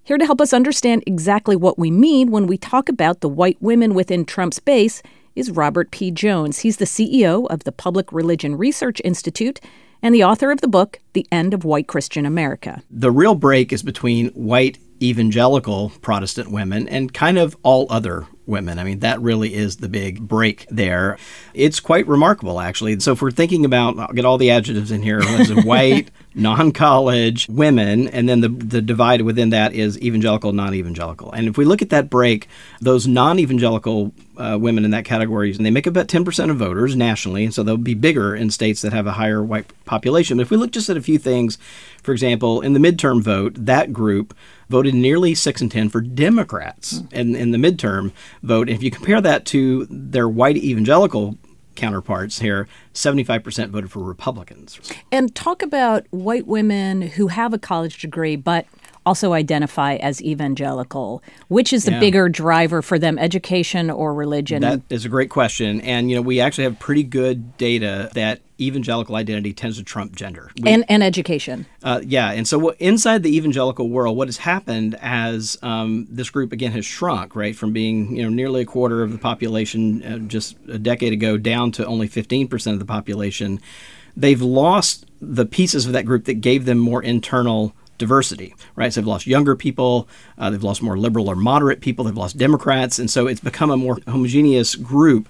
Here 0.02 0.18
to 0.18 0.26
help 0.26 0.40
us 0.40 0.52
understand 0.52 1.02
exactly 1.06 1.56
what 1.56 1.78
we 1.78 1.90
mean 1.90 2.30
when 2.30 2.46
we 2.46 2.58
talk 2.58 2.88
about 2.88 3.20
the 3.20 3.28
white 3.28 3.56
women 3.60 3.94
within 3.94 4.24
Trump's 4.24 4.58
base 4.58 5.02
is 5.34 5.50
Robert 5.50 5.90
P. 5.90 6.10
Jones. 6.10 6.58
He's 6.58 6.76
the 6.76 6.84
CEO 6.84 7.46
of 7.48 7.64
the 7.64 7.72
Public 7.72 8.12
Religion 8.12 8.56
Research 8.56 9.00
Institute 9.02 9.60
and 10.02 10.14
the 10.14 10.22
author 10.22 10.50
of 10.50 10.60
the 10.60 10.68
book, 10.68 11.00
The 11.14 11.26
End 11.32 11.54
of 11.54 11.64
White 11.64 11.88
Christian 11.88 12.26
America. 12.26 12.82
The 12.90 13.10
real 13.10 13.34
break 13.34 13.72
is 13.72 13.82
between 13.82 14.28
white 14.28 14.78
evangelical 15.09 15.90
Protestant 16.01 16.51
women 16.51 16.88
and 16.88 17.12
kind 17.12 17.38
of 17.38 17.57
all 17.62 17.87
other 17.90 18.27
women. 18.47 18.79
I 18.79 18.85
mean, 18.85 19.01
that 19.01 19.21
really 19.21 19.55
is 19.55 19.77
the 19.77 19.88
big 19.88 20.27
break 20.27 20.67
there. 20.71 21.19
It's 21.55 21.81
quite 21.81 22.07
remarkable, 22.07 22.61
actually. 22.61 22.99
So, 23.01 23.12
if 23.12 23.23
we're 23.23 23.31
thinking 23.31 23.64
about, 23.64 23.99
I'll 23.99 24.09
get 24.09 24.25
all 24.25 24.38
the 24.38 24.51
adjectives 24.51 24.90
in 24.90 25.03
here 25.03 25.23
white, 25.64 26.11
non 26.35 26.73
college 26.73 27.49
women, 27.49 28.09
and 28.09 28.29
then 28.29 28.40
the, 28.40 28.49
the 28.49 28.83
divide 28.83 29.23
within 29.23 29.51
that 29.51 29.73
is 29.73 29.99
evangelical, 30.01 30.53
non 30.53 30.75
evangelical. 30.75 31.33
And 31.33 31.49
if 31.49 31.57
we 31.57 31.64
look 31.64 31.83
at 31.83 31.90
that 31.90 32.11
break, 32.11 32.49
those 32.81 33.07
non 33.07 33.38
evangelical 33.38 34.12
uh, 34.37 34.59
women 34.61 34.85
in 34.85 34.90
that 34.90 35.05
category, 35.05 35.53
and 35.53 35.64
they 35.64 35.71
make 35.71 35.87
about 35.87 36.09
10% 36.09 36.51
of 36.51 36.57
voters 36.57 36.97
nationally, 36.97 37.45
and 37.45 37.55
so 37.55 37.62
they'll 37.62 37.77
be 37.77 37.95
bigger 37.95 38.35
in 38.35 38.51
states 38.51 38.83
that 38.83 38.93
have 38.93 39.07
a 39.07 39.12
higher 39.12 39.43
white 39.43 39.73
population. 39.85 40.37
But 40.37 40.43
if 40.43 40.51
we 40.51 40.57
look 40.57 40.73
just 40.73 40.90
at 40.90 40.97
a 40.97 41.03
few 41.03 41.19
things, 41.19 41.57
for 42.03 42.12
example, 42.12 42.61
in 42.61 42.73
the 42.73 42.81
midterm 42.81 43.23
vote, 43.23 43.55
that 43.57 43.93
group 43.93 44.35
voted 44.68 44.94
nearly 44.94 45.35
6 45.35 45.61
and 45.61 45.70
10 45.70 45.88
for 45.88 46.00
Democrats 46.00 47.00
mm. 47.00 47.12
in, 47.12 47.37
in 47.37 47.50
the 47.50 47.59
midterm 47.59 48.12
vote. 48.42 48.68
If 48.68 48.83
you 48.83 48.90
compare 48.90 49.20
that 49.20 49.44
to 49.46 49.87
their 49.90 50.29
white 50.29 50.57
evangelical 50.57 51.38
counterparts 51.74 52.38
here, 52.38 52.68
75% 52.92 53.68
voted 53.70 53.90
for 53.90 54.00
Republicans. 54.00 54.79
And 55.11 55.35
talk 55.35 55.62
about 55.62 56.07
white 56.11 56.46
women 56.46 57.03
who 57.03 57.29
have 57.29 57.53
a 57.53 57.59
college 57.59 58.00
degree 58.00 58.37
but 58.37 58.66
also 59.07 59.33
identify 59.33 59.97
as 59.97 60.23
evangelical. 60.23 61.23
Which 61.49 61.73
is 61.73 61.85
the 61.85 61.93
yeah. 61.93 62.01
bigger 62.01 62.29
driver 62.29 62.83
for 62.83 62.99
them, 62.99 63.19
education 63.19 63.90
or 63.90 64.14
religion? 64.14 64.62
That 64.62 64.83
is 64.90 65.05
a 65.05 65.09
great 65.09 65.31
question. 65.31 65.81
And, 65.81 66.11
you 66.11 66.17
know, 66.17 66.23
we 66.23 66.40
actually 66.40 66.64
have 66.64 66.79
pretty 66.79 67.03
good 67.03 67.57
data 67.57 68.11
that 68.14 68.40
evangelical 68.61 69.17
identity 69.17 69.53
tends 69.53 69.79
to 69.79 69.83
trump 69.83 70.14
gender. 70.14 70.51
We, 70.61 70.71
and, 70.71 70.85
and 70.88 71.03
education. 71.03 71.67
Uh, 71.83 72.01
yeah. 72.05 72.31
And 72.31 72.47
so 72.47 72.59
what, 72.59 72.81
inside 72.81 73.23
the 73.23 73.37
evangelical 73.37 73.88
world, 73.88 74.17
what 74.17 74.29
has 74.29 74.38
happened 74.38 74.97
as 75.01 75.59
um, 75.62 76.07
this 76.09 76.31
group, 76.31 76.53
again, 76.53 76.73
has 76.73 76.87
shrunk, 76.87 77.35
right, 77.35 77.55
from 77.57 77.73
being, 77.73 78.17
you 78.17 78.23
know, 78.23 78.29
nearly 78.29 78.62
a 78.62 78.67
quarter 78.67 79.03
of 79.03 79.12
the 79.12 79.19
population 79.19 80.03
uh, 80.03 80.19
just 80.19 80.57
a 80.69 80.79
decade 80.79 81.12
ago 81.12 81.37
down 81.37 81.73
to 81.73 81.87
only 81.87 82.09
15% 82.09 82.73
of 82.73 82.79
the 82.79 82.85
population, 82.85 83.61
they've 84.17 84.43
lost 84.43 85.07
the 85.21 85.47
pieces 85.47 85.87
of 85.87 85.93
that 85.93 86.05
group 86.05 86.25
that 86.27 86.35
gave 86.35 86.64
them 86.64 86.79
more 86.79 87.03
internal 87.03 87.75
diversity, 87.98 88.54
right? 88.76 88.92
So 88.92 89.00
they've 89.00 89.09
lost 89.09 89.26
younger 89.26 89.54
people, 89.57 90.09
uh, 90.38 90.50
they've 90.50 90.62
lost 90.62 90.83
more 90.83 90.98
liberal 90.98 91.28
or 91.28 91.37
moderate 91.37 91.80
people, 91.80 92.04
they've 92.04 92.16
lost 92.16 92.37
Democrats, 92.37 92.98
and 92.98 93.11
so 93.11 93.26
it's 93.26 93.40
become 93.40 93.70
a 93.70 93.76
more 93.76 93.98
homogeneous 94.07 94.74
group. 94.74 95.28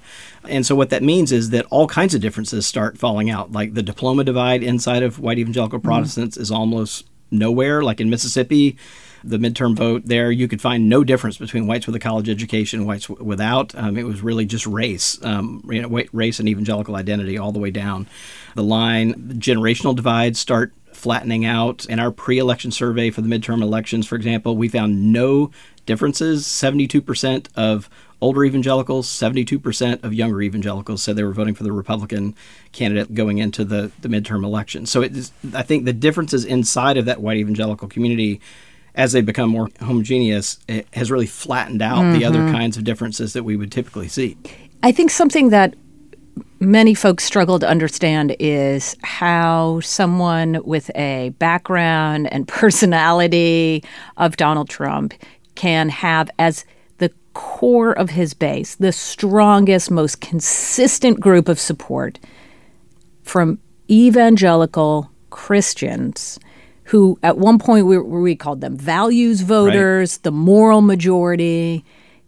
And 0.48 0.64
so 0.64 0.74
what 0.74 0.90
that 0.90 1.02
means 1.02 1.32
is 1.32 1.50
that 1.50 1.66
all 1.70 1.86
kinds 1.86 2.14
of 2.14 2.20
differences 2.20 2.66
start 2.66 2.98
falling 2.98 3.30
out. 3.30 3.52
Like 3.52 3.74
the 3.74 3.82
diploma 3.82 4.24
divide 4.24 4.62
inside 4.62 5.02
of 5.02 5.18
white 5.18 5.38
evangelical 5.38 5.78
mm-hmm. 5.78 5.88
Protestants 5.88 6.36
mm-hmm. 6.36 6.42
is 6.42 6.50
almost 6.50 7.06
nowhere. 7.30 7.82
Like 7.82 8.00
in 8.00 8.10
Mississippi, 8.10 8.76
the 9.24 9.38
midterm 9.38 9.74
vote 9.74 10.02
there, 10.04 10.30
you 10.30 10.48
could 10.48 10.60
find 10.60 10.88
no 10.88 11.04
difference 11.04 11.38
between 11.38 11.66
whites 11.66 11.86
with 11.86 11.96
a 11.96 12.00
college 12.00 12.28
education 12.28 12.80
and 12.80 12.86
whites 12.86 13.08
without. 13.08 13.74
Um, 13.74 13.96
it 13.96 14.04
was 14.04 14.22
really 14.22 14.44
just 14.44 14.66
race, 14.66 15.22
um, 15.24 15.66
you 15.70 15.82
know, 15.82 16.02
race 16.12 16.38
and 16.38 16.48
evangelical 16.48 16.96
identity 16.96 17.38
all 17.38 17.52
the 17.52 17.58
way 17.58 17.70
down 17.70 18.06
the 18.54 18.62
line. 18.62 19.14
Generational 19.38 19.96
divides 19.96 20.38
start 20.38 20.72
flattening 20.92 21.44
out. 21.44 21.84
In 21.86 21.98
our 21.98 22.10
pre 22.10 22.38
election 22.38 22.70
survey 22.70 23.10
for 23.10 23.20
the 23.20 23.28
midterm 23.28 23.62
elections, 23.62 24.06
for 24.06 24.16
example, 24.16 24.56
we 24.56 24.68
found 24.68 25.12
no 25.12 25.50
differences. 25.86 26.44
72% 26.46 27.48
of 27.56 27.90
older 28.20 28.44
evangelicals, 28.44 29.06
72% 29.06 30.02
of 30.02 30.14
younger 30.14 30.40
evangelicals 30.40 31.02
said 31.02 31.16
they 31.16 31.24
were 31.24 31.34
voting 31.34 31.54
for 31.54 31.62
the 31.62 31.72
Republican 31.72 32.34
candidate 32.72 33.14
going 33.14 33.38
into 33.38 33.64
the, 33.64 33.90
the 34.00 34.08
midterm 34.08 34.44
election. 34.44 34.86
So 34.86 35.02
it 35.02 35.14
is, 35.14 35.32
I 35.52 35.62
think 35.62 35.84
the 35.84 35.92
differences 35.92 36.44
inside 36.44 36.96
of 36.96 37.04
that 37.04 37.20
white 37.20 37.36
evangelical 37.36 37.88
community 37.88 38.40
as 38.94 39.12
they 39.12 39.20
become 39.20 39.50
more 39.50 39.68
homogeneous, 39.80 40.58
it 40.68 40.86
has 40.92 41.10
really 41.10 41.26
flattened 41.26 41.82
out 41.82 41.98
mm-hmm. 41.98 42.18
the 42.18 42.24
other 42.24 42.40
mm-hmm. 42.40 42.54
kinds 42.54 42.76
of 42.76 42.84
differences 42.84 43.32
that 43.32 43.42
we 43.42 43.56
would 43.56 43.72
typically 43.72 44.08
see. 44.08 44.36
I 44.82 44.92
think 44.92 45.10
something 45.10 45.50
that 45.50 45.74
many 46.60 46.94
folks 46.94 47.24
struggle 47.24 47.58
to 47.58 47.68
understand 47.68 48.36
is 48.38 48.96
how 49.02 49.80
someone 49.80 50.60
with 50.64 50.90
a 50.94 51.30
background 51.38 52.32
and 52.32 52.46
personality 52.48 53.82
of 54.16 54.36
Donald 54.36 54.68
Trump 54.68 55.14
can 55.54 55.88
have 55.88 56.30
as 56.38 56.64
the 56.98 57.10
core 57.32 57.92
of 57.92 58.10
his 58.10 58.34
base 58.34 58.76
the 58.76 58.92
strongest, 58.92 59.90
most 59.90 60.20
consistent 60.20 61.20
group 61.20 61.48
of 61.48 61.58
support 61.58 62.18
from 63.22 63.58
evangelical 63.90 65.10
Christians 65.30 66.38
who 66.84 67.18
at 67.22 67.38
one 67.38 67.58
point 67.58 67.86
we, 67.86 67.98
we 67.98 68.36
called 68.36 68.60
them 68.60 68.76
values 68.76 69.40
voters, 69.40 70.14
right. 70.14 70.22
the 70.22 70.32
moral 70.32 70.80
majority 70.80 71.84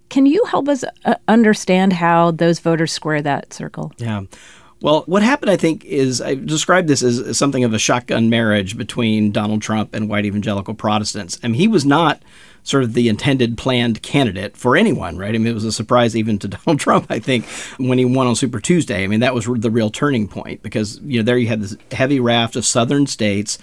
can 0.09 0.27
you 0.27 0.45
help 0.45 0.69
us 0.69 0.85
uh, 1.05 1.15
understand 1.29 1.93
how 1.93 2.31
those 2.31 2.61
voters 2.61 2.93
square 2.93 3.23
that 3.23 3.53
circle? 3.53 3.93
Yeah. 3.97 4.23
Well, 4.83 5.05
what 5.07 5.23
happened, 5.23 5.51
I 5.51 5.57
think, 5.57 5.85
is 5.85 6.21
I 6.21 6.35
described 6.35 6.87
this 6.87 7.03
as 7.03 7.37
something 7.39 7.65
of 7.65 7.73
a 7.73 7.79
shotgun 7.79 8.29
marriage 8.29 8.77
between 8.77 9.33
Donald 9.33 9.63
Trump 9.63 9.95
and 9.95 10.09
white 10.09 10.27
evangelical 10.27 10.75
Protestants. 10.75 11.41
I 11.43 11.49
mean, 11.49 11.55
he 11.55 11.67
was 11.67 11.87
not 11.87 12.23
sort 12.63 12.83
of 12.83 12.93
the 12.93 13.09
intended 13.09 13.57
planned 13.57 14.03
candidate 14.03 14.57
for 14.57 14.77
anyone, 14.77 15.17
right? 15.17 15.35
I 15.35 15.39
mean, 15.39 15.47
it 15.47 15.55
was 15.55 15.65
a 15.65 15.73
surprise 15.73 16.15
even 16.15 16.39
to 16.41 16.49
Donald 16.49 16.79
Trump, 16.79 17.07
I 17.09 17.19
think, 17.19 17.47
when 17.79 17.97
he 17.97 18.05
won 18.05 18.27
on 18.27 18.37
Super 18.37 18.61
Tuesday. 18.61 19.03
I 19.03 19.07
mean, 19.07 19.21
that 19.21 19.35
was 19.35 19.47
the 19.47 19.71
real 19.71 19.89
turning 19.89 20.29
point 20.29 20.63
because, 20.63 21.01
you 21.01 21.21
know, 21.21 21.25
there 21.25 21.39
you 21.39 21.49
had 21.49 21.63
this 21.63 21.77
heavy 21.91 22.21
raft 22.21 22.55
of 22.55 22.67
southern 22.67 23.07
states 23.07 23.59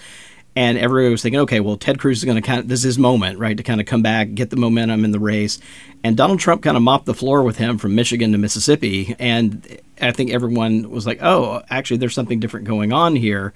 and 0.56 0.78
everybody 0.78 1.10
was 1.10 1.22
thinking, 1.22 1.40
okay, 1.42 1.60
well, 1.60 1.78
Ted 1.78 2.00
Cruz 2.00 2.20
is 2.20 2.26
going 2.26 2.36
to 2.36 2.42
kind 2.42 2.60
of, 2.60 2.68
this 2.68 2.80
is 2.80 2.84
his 2.84 3.00
moment, 3.00 3.40
right, 3.40 3.58
to 3.58 3.64
kind 3.64 3.82
of 3.82 3.88
come 3.88 4.02
back, 4.02 4.34
get 4.34 4.52
the 4.52 4.56
momentum 4.56 5.04
in 5.04 5.12
the 5.12 5.20
race. 5.20 5.60
And 6.04 6.16
Donald 6.16 6.40
Trump 6.40 6.62
kind 6.62 6.78
of 6.78 6.84
mopped 6.84 7.06
the 7.06 7.14
floor 7.14 7.44
with 7.44 7.58
him 7.58 7.78
from 7.78 7.96
Michigan 7.96 8.32
to 8.34 8.38
Mississippi. 8.38 9.16
And 9.18 9.80
I 10.00 10.12
think 10.12 10.32
everyone 10.32 10.90
was 10.92 11.08
like, 11.08 11.20
oh, 11.22 11.64
actually, 11.70 11.98
there's 11.98 12.14
something 12.14 12.40
different 12.40 12.68
going 12.68 12.94
on 12.94 13.16
here. 13.16 13.54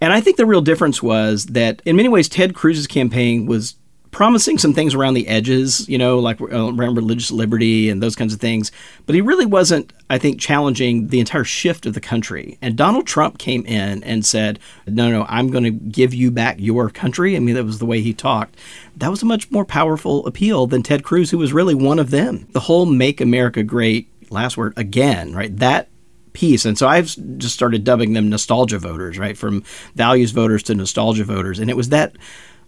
And 0.00 0.12
I 0.12 0.20
think 0.20 0.36
the 0.36 0.46
real 0.46 0.60
difference 0.60 1.02
was 1.02 1.46
that 1.46 1.80
in 1.84 1.96
many 1.96 2.08
ways, 2.08 2.28
Ted 2.28 2.54
Cruz's 2.54 2.86
campaign 2.86 3.46
was 3.46 3.76
promising 4.14 4.58
some 4.58 4.72
things 4.72 4.94
around 4.94 5.14
the 5.14 5.26
edges, 5.26 5.88
you 5.88 5.98
know, 5.98 6.20
like 6.20 6.40
uh, 6.40 6.46
around 6.46 6.94
religious 6.94 7.32
liberty 7.32 7.90
and 7.90 8.00
those 8.00 8.14
kinds 8.14 8.32
of 8.32 8.40
things. 8.40 8.70
But 9.06 9.16
he 9.16 9.20
really 9.20 9.44
wasn't, 9.44 9.92
I 10.08 10.18
think, 10.18 10.38
challenging 10.38 11.08
the 11.08 11.18
entire 11.18 11.42
shift 11.42 11.84
of 11.84 11.94
the 11.94 12.00
country. 12.00 12.56
And 12.62 12.76
Donald 12.76 13.08
Trump 13.08 13.38
came 13.38 13.66
in 13.66 14.04
and 14.04 14.24
said, 14.24 14.60
no, 14.86 15.10
no, 15.10 15.26
I'm 15.28 15.50
going 15.50 15.64
to 15.64 15.72
give 15.72 16.14
you 16.14 16.30
back 16.30 16.56
your 16.60 16.90
country. 16.90 17.34
I 17.34 17.40
mean, 17.40 17.56
that 17.56 17.64
was 17.64 17.80
the 17.80 17.86
way 17.86 18.02
he 18.02 18.14
talked. 18.14 18.56
That 18.96 19.10
was 19.10 19.20
a 19.22 19.26
much 19.26 19.50
more 19.50 19.64
powerful 19.64 20.24
appeal 20.28 20.68
than 20.68 20.84
Ted 20.84 21.02
Cruz, 21.02 21.32
who 21.32 21.38
was 21.38 21.52
really 21.52 21.74
one 21.74 21.98
of 21.98 22.10
them. 22.10 22.46
The 22.52 22.60
whole 22.60 22.86
Make 22.86 23.20
America 23.20 23.64
Great, 23.64 24.08
last 24.30 24.56
word, 24.56 24.74
again, 24.76 25.34
right? 25.34 25.54
That 25.56 25.88
piece. 26.34 26.64
And 26.64 26.78
so 26.78 26.86
I've 26.86 27.16
just 27.38 27.54
started 27.54 27.82
dubbing 27.82 28.12
them 28.12 28.28
nostalgia 28.28 28.78
voters, 28.78 29.18
right? 29.18 29.36
From 29.36 29.64
values 29.96 30.30
voters 30.30 30.62
to 30.64 30.76
nostalgia 30.76 31.24
voters. 31.24 31.58
And 31.58 31.68
it 31.68 31.76
was 31.76 31.88
that 31.88 32.14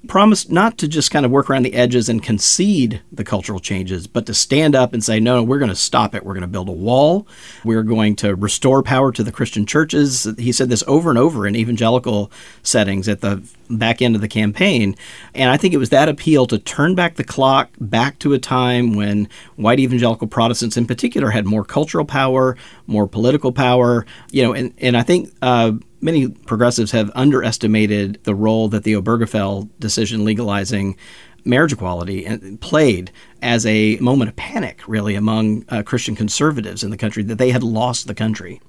promised 0.09 0.51
not 0.51 0.79
to 0.79 0.88
just 0.88 1.11
kind 1.11 1.27
of 1.27 1.33
work 1.33 1.51
around 1.51 1.62
the 1.62 1.75
edges 1.75 2.09
and 2.09 2.23
concede 2.23 3.01
the 3.12 3.25
cultural 3.25 3.61
changes, 3.61 4.07
but 4.07 4.27
to 4.27 4.35
stand 4.35 4.75
up 4.75 4.92
and 4.92 5.05
say, 5.05 5.21
no, 5.21 5.42
we're 5.42 5.59
going 5.59 5.69
to 5.69 5.75
stop 5.75 6.14
it. 6.14 6.25
We're 6.25 6.35
going 6.35 6.42
to 6.42 6.49
build 6.49 6.69
a 6.69 6.73
wall. 6.73 7.27
We're 7.64 7.83
going 7.83 8.16
to 8.16 8.35
restore 8.35 8.83
power 8.83 9.12
to 9.12 9.23
the 9.23 9.33
Christian 9.33 9.66
churches. 9.66 10.27
He 10.38 10.53
said 10.53 10.69
this 10.69 10.85
over 10.87 11.11
and 11.11 11.19
over 11.19 11.47
in 11.47 11.57
evangelical 11.57 12.31
settings 12.62 13.09
at 13.09 13.21
the 13.21 13.47
back 13.69 14.01
end 14.01 14.14
of 14.14 14.21
the 14.21 14.29
campaign. 14.29 14.97
And 15.35 15.51
I 15.51 15.57
think 15.57 15.75
it 15.75 15.79
was 15.79 15.90
that 15.90 16.09
appeal 16.09 16.47
to 16.47 16.59
turn 16.59 16.95
back 16.95 17.16
the 17.16 17.25
clock 17.25 17.71
back 17.81 18.19
to 18.21 18.33
a 18.33 18.38
time 18.38 18.95
when 18.95 19.29
white 19.57 19.81
evangelical 19.81 20.29
Protestants 20.29 20.77
in 20.77 20.87
particular 20.87 21.31
had 21.31 21.47
more 21.47 21.64
cultural 21.64 22.05
power, 22.05 22.57
more 22.87 23.07
political 23.07 23.53
power, 23.53 24.07
you 24.31 24.42
know, 24.42 24.53
and, 24.53 24.73
and 24.79 24.97
I 24.97 25.03
think 25.03 25.33
uh, 25.42 25.73
many 26.00 26.28
progressives 26.28 26.90
have 26.92 27.11
underestimated 27.14 28.20
the 28.24 28.35
role 28.35 28.68
that 28.68 28.85
the 28.85 28.94
Obergefell 28.94 29.68
decision 29.78 30.24
legalizing 30.24 30.96
marriage 31.44 31.72
equality 31.72 32.56
played 32.61 33.11
as 33.40 33.64
a 33.66 33.96
moment 33.98 34.28
of 34.28 34.37
panic, 34.37 34.82
really, 34.88 35.14
among 35.14 35.64
uh, 35.68 35.82
Christian 35.82 36.16
conservatives 36.16 36.82
in 36.82 36.90
the 36.90 36.96
country, 36.96 37.22
that 37.22 37.38
they 37.38 37.50
had 37.50 37.62
lost 37.62 38.06
the 38.06 38.14
country. 38.14 38.61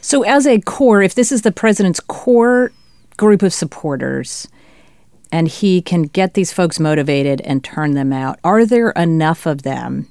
So, 0.00 0.22
as 0.22 0.46
a 0.46 0.60
core, 0.60 1.02
if 1.02 1.14
this 1.14 1.32
is 1.32 1.42
the 1.42 1.50
president's 1.50 1.98
core 1.98 2.72
group 3.16 3.42
of 3.42 3.52
supporters, 3.52 4.48
and 5.32 5.48
he 5.48 5.80
can 5.80 6.02
get 6.02 6.34
these 6.34 6.52
folks 6.52 6.78
motivated 6.78 7.40
and 7.40 7.64
turn 7.64 7.92
them 7.92 8.12
out. 8.12 8.38
Are 8.44 8.66
there 8.66 8.90
enough 8.90 9.46
of 9.46 9.62
them 9.62 10.06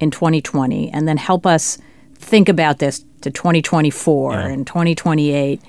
in 0.00 0.10
2020? 0.10 0.90
And 0.90 1.06
then 1.06 1.16
help 1.16 1.46
us 1.46 1.78
think 2.16 2.48
about 2.48 2.80
this 2.80 3.04
to 3.20 3.30
2024 3.30 4.32
yeah. 4.32 4.46
and 4.48 4.66
2028. 4.66 5.62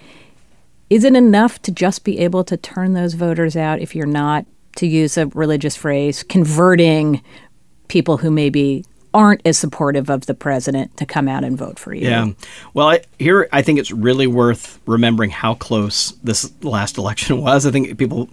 Is 0.90 1.04
it 1.04 1.16
enough 1.16 1.62
to 1.64 1.72
just 1.72 2.04
be 2.04 2.20
able 2.20 2.44
to 2.46 2.58
turn 2.58 2.94
those 2.94 3.14
voters 3.14 3.56
out 3.56 3.80
if 3.80 3.96
you're 3.96 4.06
not, 4.06 4.46
to 4.78 4.88
use 4.88 5.18
a 5.18 5.28
religious 5.28 5.76
phrase, 5.76 6.24
converting 6.24 7.22
people 7.88 8.18
who 8.18 8.32
maybe 8.32 8.86
aren't 9.14 9.42
as 9.46 9.58
supportive 9.58 10.10
of 10.10 10.26
the 10.28 10.34
president 10.34 10.96
to 10.98 11.06
come 11.06 11.28
out 11.28 11.44
and 11.44 11.58
vote 11.58 11.80
for 11.80 11.94
you. 11.94 12.08
Yeah. 12.08 12.28
Well, 12.74 12.90
I, 12.90 13.02
here 13.18 13.50
I 13.52 13.62
think 13.62 13.80
it's 13.80 13.92
really 13.92 14.28
worth 14.28 14.80
remembering 14.86 15.32
how 15.32 15.56
close 15.56 16.12
this 16.24 16.52
last 16.62 16.98
election 16.98 17.42
was. 17.42 17.66
I 17.66 17.72
think 17.72 17.98
people 17.98 18.30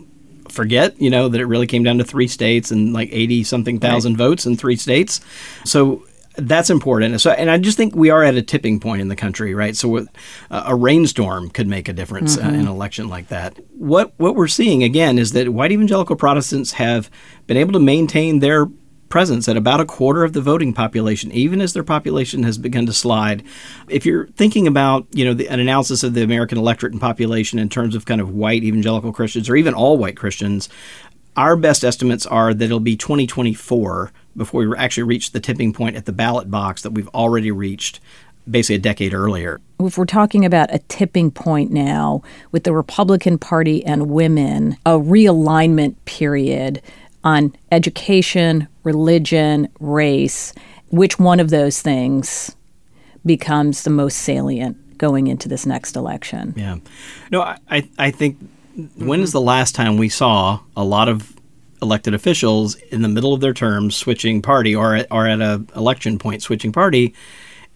forget, 0.51 1.01
you 1.01 1.11
know, 1.11 1.29
that 1.29 1.41
it 1.41 1.47
really 1.47 1.67
came 1.67 1.83
down 1.83 1.99
to 1.99 2.05
three 2.05 2.29
states 2.29 2.71
and 2.71 2.93
like 2.93 3.09
80 3.11 3.45
something 3.45 3.81
thousand 3.81 4.15
right. 4.15 4.19
votes 4.19 4.47
in 4.47 4.57
three 4.57 4.77
states. 4.77 5.21
So 5.65 6.05
that's 6.37 6.71
important. 6.71 7.21
So, 7.21 7.31
and 7.31 7.51
I 7.51 7.59
just 7.59 7.77
think 7.77 7.95
we 7.95 8.11
are 8.11 8.25
at 8.25 8.35
a 8.35 8.43
tipping 8.43 8.81
point 8.81 9.01
in 9.01 9.09
the 9.09 9.17
country, 9.17 9.55
right? 9.55 9.77
So, 9.77 9.97
uh, 9.97 10.07
a 10.51 10.75
rainstorm 10.75 11.51
could 11.51 11.69
make 11.69 11.89
a 11.89 11.93
difference 11.93 12.37
mm-hmm. 12.37 12.47
uh, 12.47 12.51
in 12.51 12.61
an 12.61 12.69
election 12.69 13.09
like 13.09 13.29
that. 13.29 13.59
What 13.75 14.15
what 14.17 14.35
we're 14.35 14.49
seeing 14.49 14.83
again 14.83 15.19
is 15.19 15.33
that 15.33 15.51
white 15.51 15.73
evangelical 15.73 16.17
Protestants 16.17 16.73
have 16.73 17.11
been 17.47 17.57
able 17.57 17.73
to 17.73 17.81
maintain 17.81 18.41
their 18.41 18.67
presence 19.15 19.49
at 19.49 19.57
about 19.57 19.79
a 19.79 19.85
quarter 19.85 20.25
of 20.25 20.33
the 20.33 20.41
voting 20.41 20.73
population, 20.73 21.31
even 21.31 21.61
as 21.61 21.73
their 21.73 21.85
population 21.85 22.43
has 22.43 22.59
begun 22.59 22.85
to 22.85 22.93
slide. 22.93 23.45
If 23.89 24.05
you're 24.05 24.27
thinking 24.29 24.67
about, 24.67 25.07
you 25.13 25.25
know, 25.25 25.35
the, 25.35 25.47
an 25.49 25.61
analysis 25.61 26.03
of 26.03 26.15
the 26.15 26.25
American 26.25 26.59
electorate 26.59 26.91
and 26.93 27.01
population 27.01 27.61
in 27.61 27.69
terms 27.69 27.95
of 27.95 28.07
kind 28.07 28.21
of 28.21 28.31
white 28.31 28.65
evangelical 28.65 29.13
Christians 29.13 29.49
or 29.49 29.55
even 29.55 29.73
all 29.73 29.99
white 29.99 30.17
Christians, 30.17 30.69
our 31.37 31.57
best 31.57 31.85
estimates 31.85 32.27
are 32.27 32.55
that 32.55 32.65
it'll 32.65 32.81
be 32.81 32.97
2024 32.97 34.13
before 34.37 34.67
we 34.67 34.77
actually 34.77 35.05
reach 35.05 35.33
the 35.33 35.41
tipping 35.41 35.73
point 35.73 35.97
at 35.97 36.07
the 36.07 36.13
ballot 36.13 36.51
box 36.51 36.83
that 36.83 36.93
we've 36.93 37.09
already 37.09 37.51
reached 37.51 38.01
basically 38.49 38.77
a 38.77 38.79
decade 38.79 39.15
earlier. 39.15 39.61
If 39.81 39.97
we're 39.97 40.05
talking 40.05 40.45
about 40.45 40.75
a 40.75 40.79
tipping 40.89 41.31
point 41.31 41.71
now 41.71 42.23
with 42.53 42.65
the 42.65 42.73
Republican 42.73 43.39
Party 43.39 43.85
and 43.85 44.11
women, 44.11 44.77
a 44.85 44.93
realignment 44.93 45.97
period 46.05 46.83
on 47.23 47.55
education, 47.73 48.69
religion, 48.83 49.69
race, 49.81 50.53
which 50.91 51.19
one 51.19 51.41
of 51.41 51.51
those 51.51 51.81
things 51.81 52.55
becomes 53.25 53.83
the 53.83 53.91
most 53.91 54.19
salient 54.19 54.99
going 54.99 55.27
into 55.27 55.49
this 55.49 55.65
next 55.65 55.97
election? 55.97 56.53
Yeah. 56.57 56.77
No, 57.31 57.41
I, 57.41 57.89
I 57.99 58.11
think 58.11 58.39
when 58.97 59.21
is 59.21 59.33
the 59.33 59.41
last 59.41 59.75
time 59.75 59.97
we 59.97 60.09
saw 60.09 60.61
a 60.77 60.85
lot 60.85 61.09
of 61.09 61.33
elected 61.81 62.15
officials 62.15 62.75
in 62.77 63.03
the 63.03 63.09
middle 63.09 63.35
of 63.35 63.41
their 63.41 63.53
terms 63.53 63.95
switching 63.95 64.41
party 64.41 64.75
or 64.75 64.97
at, 64.97 65.07
or 65.11 65.27
at 65.27 65.41
a 65.41 65.65
election 65.77 66.19
point 66.19 66.43
switching 66.43 66.73
party? 66.73 67.15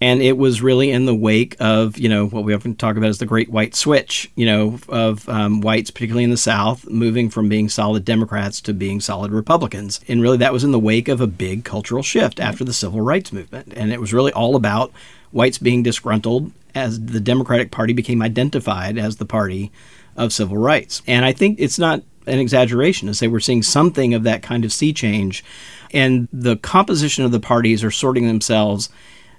And 0.00 0.22
it 0.22 0.38
was 0.38 0.62
really 0.62 0.92
in 0.92 1.06
the 1.06 1.14
wake 1.14 1.56
of 1.58 1.98
you 1.98 2.08
know 2.08 2.26
what 2.26 2.44
we 2.44 2.54
often 2.54 2.76
talk 2.76 2.96
about 2.96 3.08
as 3.08 3.18
the 3.18 3.26
great 3.26 3.50
white 3.50 3.74
switch 3.74 4.30
you 4.36 4.46
know 4.46 4.78
of 4.88 5.28
um, 5.28 5.60
whites 5.60 5.90
particularly 5.90 6.22
in 6.22 6.30
the 6.30 6.36
south 6.36 6.88
moving 6.88 7.30
from 7.30 7.48
being 7.48 7.68
solid 7.68 8.04
democrats 8.04 8.60
to 8.60 8.72
being 8.72 9.00
solid 9.00 9.32
republicans. 9.32 10.00
And 10.06 10.22
really 10.22 10.36
that 10.38 10.52
was 10.52 10.62
in 10.62 10.70
the 10.70 10.78
wake 10.78 11.08
of 11.08 11.20
a 11.20 11.26
big 11.26 11.64
cultural 11.64 12.02
shift 12.02 12.38
after 12.38 12.64
the 12.64 12.72
civil 12.72 13.00
rights 13.00 13.32
movement. 13.32 13.72
And 13.74 13.92
it 13.92 14.00
was 14.00 14.12
really 14.12 14.32
all 14.32 14.54
about 14.54 14.92
whites 15.32 15.58
being 15.58 15.82
disgruntled 15.82 16.52
as 16.74 17.04
the 17.04 17.20
democratic 17.20 17.72
party 17.72 17.92
became 17.92 18.22
identified 18.22 18.98
as 18.98 19.16
the 19.16 19.26
party 19.26 19.72
of 20.18 20.32
civil 20.32 20.58
rights 20.58 21.00
and 21.06 21.24
i 21.24 21.32
think 21.32 21.58
it's 21.58 21.78
not 21.78 22.02
an 22.28 22.38
exaggeration 22.38 23.08
to 23.08 23.14
say 23.14 23.26
we're 23.26 23.40
seeing 23.40 23.62
something 23.62 24.14
of 24.14 24.22
that 24.24 24.42
kind 24.42 24.64
of 24.64 24.72
sea 24.72 24.92
change. 24.92 25.44
And 25.92 26.28
the 26.32 26.56
composition 26.56 27.24
of 27.24 27.32
the 27.32 27.40
parties 27.40 27.82
are 27.82 27.90
sorting 27.90 28.26
themselves 28.26 28.90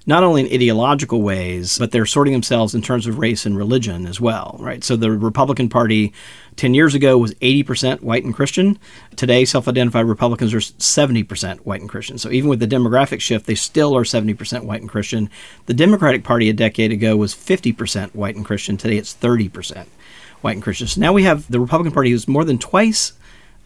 not 0.05 0.23
only 0.23 0.41
in 0.41 0.53
ideological 0.53 1.21
ways, 1.21 1.77
but 1.77 1.91
they're 1.91 2.05
sorting 2.05 2.33
themselves 2.33 2.73
in 2.73 2.81
terms 2.81 3.05
of 3.05 3.19
race 3.19 3.45
and 3.45 3.55
religion 3.55 4.07
as 4.07 4.19
well, 4.19 4.55
right? 4.59 4.83
So 4.83 4.95
the 4.95 5.11
Republican 5.11 5.69
Party 5.69 6.13
10 6.55 6.73
years 6.73 6.95
ago 6.95 7.17
was 7.17 7.35
80% 7.35 8.01
white 8.01 8.23
and 8.23 8.33
Christian. 8.33 8.79
Today, 9.17 9.45
self 9.45 9.67
identified 9.67 10.05
Republicans 10.05 10.53
are 10.53 10.59
70% 10.59 11.59
white 11.59 11.81
and 11.81 11.89
Christian. 11.89 12.17
So 12.17 12.31
even 12.31 12.49
with 12.49 12.59
the 12.59 12.67
demographic 12.67 13.19
shift, 13.19 13.45
they 13.45 13.55
still 13.55 13.95
are 13.95 14.03
70% 14.03 14.63
white 14.63 14.81
and 14.81 14.89
Christian. 14.89 15.29
The 15.67 15.75
Democratic 15.75 16.23
Party 16.23 16.49
a 16.49 16.53
decade 16.53 16.91
ago 16.91 17.15
was 17.15 17.35
50% 17.35 18.15
white 18.15 18.35
and 18.35 18.45
Christian. 18.45 18.77
Today, 18.77 18.97
it's 18.97 19.13
30% 19.13 19.85
white 20.41 20.53
and 20.55 20.63
Christian. 20.63 20.87
So 20.87 21.01
now 21.01 21.13
we 21.13 21.23
have 21.23 21.49
the 21.51 21.59
Republican 21.59 21.93
Party 21.93 22.11
who's 22.11 22.27
more 22.27 22.43
than 22.43 22.57
twice 22.57 23.13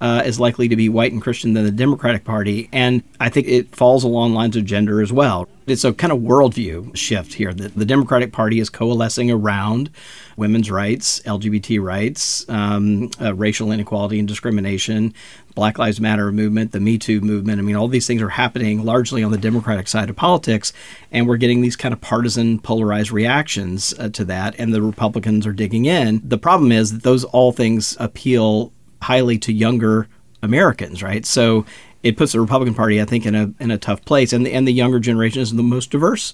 uh, 0.02 0.22
as 0.26 0.40
likely 0.40 0.68
to 0.68 0.76
be 0.76 0.90
white 0.90 1.14
and 1.14 1.22
Christian 1.22 1.54
than 1.54 1.64
the 1.64 1.72
Democratic 1.72 2.26
Party. 2.26 2.70
And 2.74 3.04
I 3.20 3.30
think 3.30 3.48
it 3.48 3.74
falls 3.74 4.04
along 4.04 4.34
lines 4.34 4.56
of 4.56 4.66
gender 4.66 5.02
as 5.02 5.14
well. 5.14 5.48
It's 5.66 5.86
a 5.86 5.94
kind 5.94 6.12
of 6.12 6.20
worldview 6.20 6.96
shift 6.96 7.36
here 7.36 7.54
that 7.54 7.76
the 7.76 7.86
Democratic 7.86 8.34
Party 8.34 8.60
is 8.60 8.70
coalescing 8.70 9.32
around 9.32 9.90
women's 10.36 10.70
rights, 10.70 11.22
LGBT 11.22 11.82
rights, 11.82 12.48
um, 12.50 13.12
uh, 13.22 13.34
racial 13.34 13.72
inequality 13.72 14.20
and 14.20 14.28
discrimination, 14.28 15.14
Black 15.56 15.78
Lives 15.78 16.02
Matter 16.02 16.32
movement, 16.34 16.74
the 16.74 16.82
Me 16.82 16.98
Too 16.98 17.22
movement. 17.22 17.60
I 17.60 17.62
mean, 17.62 17.78
all 17.78 17.88
these 17.88 18.08
things 18.08 18.22
are 18.22 18.30
happening 18.30 18.84
largely 18.84 19.24
on 19.24 19.32
the 19.32 19.38
Democratic 19.38 19.88
side 19.88 20.10
of 20.10 20.18
politics, 20.18 20.74
and 21.12 21.30
we're 21.30 21.38
getting 21.38 21.62
these 21.62 21.78
kind 21.78 21.94
of 21.94 22.02
partisan, 22.02 22.60
polarized 22.60 23.12
reactions 23.12 23.94
uh, 24.00 24.10
to 24.10 24.26
that, 24.26 24.56
and 24.58 24.74
the 24.74 24.82
Republicans 24.82 25.48
are 25.48 25.54
digging 25.54 25.86
in. 25.86 26.22
The 26.28 26.38
problem 26.38 26.74
is 26.74 26.92
that 26.92 27.04
those 27.04 27.24
all 27.24 27.54
things 27.54 27.96
appeal 28.02 28.73
highly 29.04 29.38
to 29.40 29.54
younger 29.54 30.08
Americans, 30.42 31.02
right? 31.02 31.26
So 31.26 31.66
it 32.04 32.18
puts 32.18 32.34
the 32.34 32.42
Republican 32.42 32.76
Party, 32.76 33.02
I 33.02 33.06
think, 33.06 33.26
in 33.26 33.34
a 33.34 33.54
in 33.60 33.72
a 33.72 33.78
tough 33.78 34.04
place, 34.06 34.34
and 34.34 34.46
the, 34.46 34.52
and 34.52 34.68
the 34.68 34.74
younger 34.74 35.00
generation 35.00 35.42
is 35.42 35.54
the 35.54 35.64
most 35.64 35.90
diverse 35.90 36.34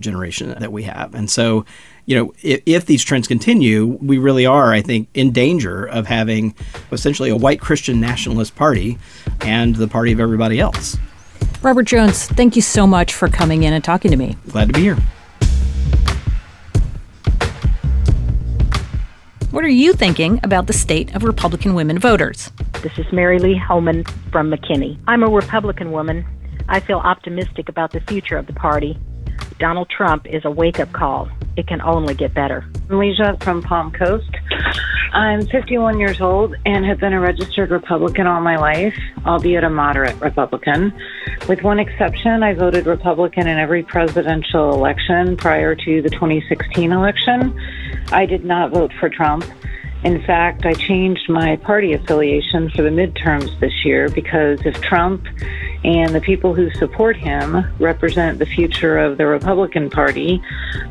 generation 0.00 0.54
that 0.58 0.72
we 0.72 0.84
have, 0.84 1.14
and 1.14 1.30
so 1.30 1.66
you 2.06 2.16
know 2.16 2.32
if, 2.42 2.62
if 2.64 2.86
these 2.86 3.04
trends 3.04 3.28
continue, 3.28 3.98
we 4.00 4.16
really 4.16 4.46
are, 4.46 4.72
I 4.72 4.80
think, 4.80 5.08
in 5.12 5.30
danger 5.30 5.84
of 5.84 6.06
having 6.06 6.54
essentially 6.90 7.28
a 7.28 7.36
white 7.36 7.60
Christian 7.60 8.00
nationalist 8.00 8.56
party 8.56 8.98
and 9.42 9.76
the 9.76 9.88
party 9.88 10.12
of 10.12 10.20
everybody 10.20 10.58
else. 10.58 10.96
Robert 11.62 11.84
Jones, 11.84 12.26
thank 12.26 12.56
you 12.56 12.62
so 12.62 12.86
much 12.86 13.12
for 13.12 13.28
coming 13.28 13.64
in 13.64 13.74
and 13.74 13.84
talking 13.84 14.10
to 14.10 14.16
me. 14.16 14.36
Glad 14.48 14.68
to 14.68 14.72
be 14.72 14.80
here. 14.80 14.96
What 19.50 19.64
are 19.64 19.68
you 19.68 19.94
thinking 19.94 20.38
about 20.44 20.68
the 20.68 20.72
state 20.72 21.12
of 21.16 21.24
Republican 21.24 21.74
women 21.74 21.98
voters? 21.98 22.52
This 22.84 22.96
is 22.98 23.12
Mary 23.12 23.40
Lee 23.40 23.56
Holman 23.56 24.04
from 24.30 24.48
McKinney. 24.48 24.96
I'm 25.08 25.24
a 25.24 25.28
Republican 25.28 25.90
woman. 25.90 26.24
I 26.68 26.78
feel 26.78 26.98
optimistic 26.98 27.68
about 27.68 27.90
the 27.90 27.98
future 28.02 28.36
of 28.36 28.46
the 28.46 28.52
party. 28.52 28.96
Donald 29.58 29.90
Trump 29.90 30.24
is 30.28 30.44
a 30.44 30.50
wake 30.52 30.78
up 30.78 30.92
call. 30.92 31.28
It 31.56 31.66
can 31.66 31.80
only 31.80 32.14
get 32.14 32.32
better. 32.32 32.64
Alicia 32.90 33.38
from 33.40 33.60
Palm 33.60 33.90
Coast. 33.90 34.30
I'm 35.12 35.44
51 35.48 35.98
years 35.98 36.20
old 36.20 36.54
and 36.64 36.86
have 36.86 37.00
been 37.00 37.12
a 37.12 37.20
registered 37.20 37.72
Republican 37.72 38.28
all 38.28 38.40
my 38.40 38.56
life, 38.56 38.96
albeit 39.26 39.64
a 39.64 39.70
moderate 39.70 40.18
Republican. 40.20 40.96
With 41.48 41.62
one 41.64 41.80
exception, 41.80 42.44
I 42.44 42.54
voted 42.54 42.86
Republican 42.86 43.48
in 43.48 43.58
every 43.58 43.82
presidential 43.82 44.72
election 44.72 45.36
prior 45.36 45.74
to 45.74 46.02
the 46.02 46.10
2016 46.10 46.92
election. 46.92 47.60
I 48.12 48.26
did 48.26 48.44
not 48.44 48.72
vote 48.72 48.92
for 48.98 49.08
Trump. 49.08 49.44
In 50.02 50.22
fact, 50.24 50.64
I 50.64 50.72
changed 50.72 51.28
my 51.28 51.56
party 51.56 51.92
affiliation 51.92 52.70
for 52.70 52.80
the 52.80 52.88
midterms 52.88 53.58
this 53.60 53.84
year 53.84 54.08
because 54.08 54.58
if 54.64 54.80
Trump 54.80 55.26
and 55.84 56.14
the 56.14 56.22
people 56.22 56.54
who 56.54 56.70
support 56.70 57.18
him 57.18 57.66
represent 57.78 58.38
the 58.38 58.46
future 58.46 58.96
of 58.96 59.18
the 59.18 59.26
Republican 59.26 59.90
Party, 59.90 60.40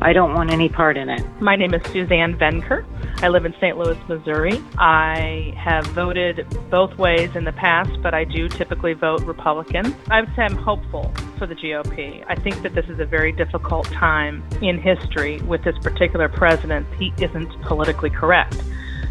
I 0.00 0.12
don't 0.12 0.32
want 0.34 0.52
any 0.52 0.68
part 0.68 0.96
in 0.96 1.08
it. 1.08 1.24
My 1.40 1.56
name 1.56 1.74
is 1.74 1.82
Suzanne 1.90 2.38
Venker. 2.38 2.84
I 3.20 3.28
live 3.28 3.46
in 3.46 3.52
St. 3.54 3.76
Louis, 3.76 3.98
Missouri. 4.08 4.62
I 4.78 5.54
have 5.56 5.84
voted 5.88 6.46
both 6.70 6.96
ways 6.96 7.34
in 7.34 7.42
the 7.42 7.52
past, 7.52 7.90
but 8.02 8.14
I 8.14 8.22
do 8.22 8.48
typically 8.48 8.92
vote 8.92 9.22
Republican. 9.22 9.92
I 10.08 10.20
would 10.20 10.32
say 10.36 10.42
I'm 10.42 10.56
hopeful 10.56 11.12
for 11.36 11.48
the 11.48 11.56
GOP. 11.56 12.24
I 12.28 12.36
think 12.36 12.62
that 12.62 12.76
this 12.76 12.86
is 12.88 13.00
a 13.00 13.06
very 13.06 13.32
difficult 13.32 13.86
time 13.86 14.44
in 14.62 14.78
history 14.80 15.40
with 15.40 15.64
this 15.64 15.76
particular 15.78 16.28
president. 16.28 16.86
He 16.96 17.12
isn't 17.18 17.60
politically 17.62 18.10
correct 18.10 18.62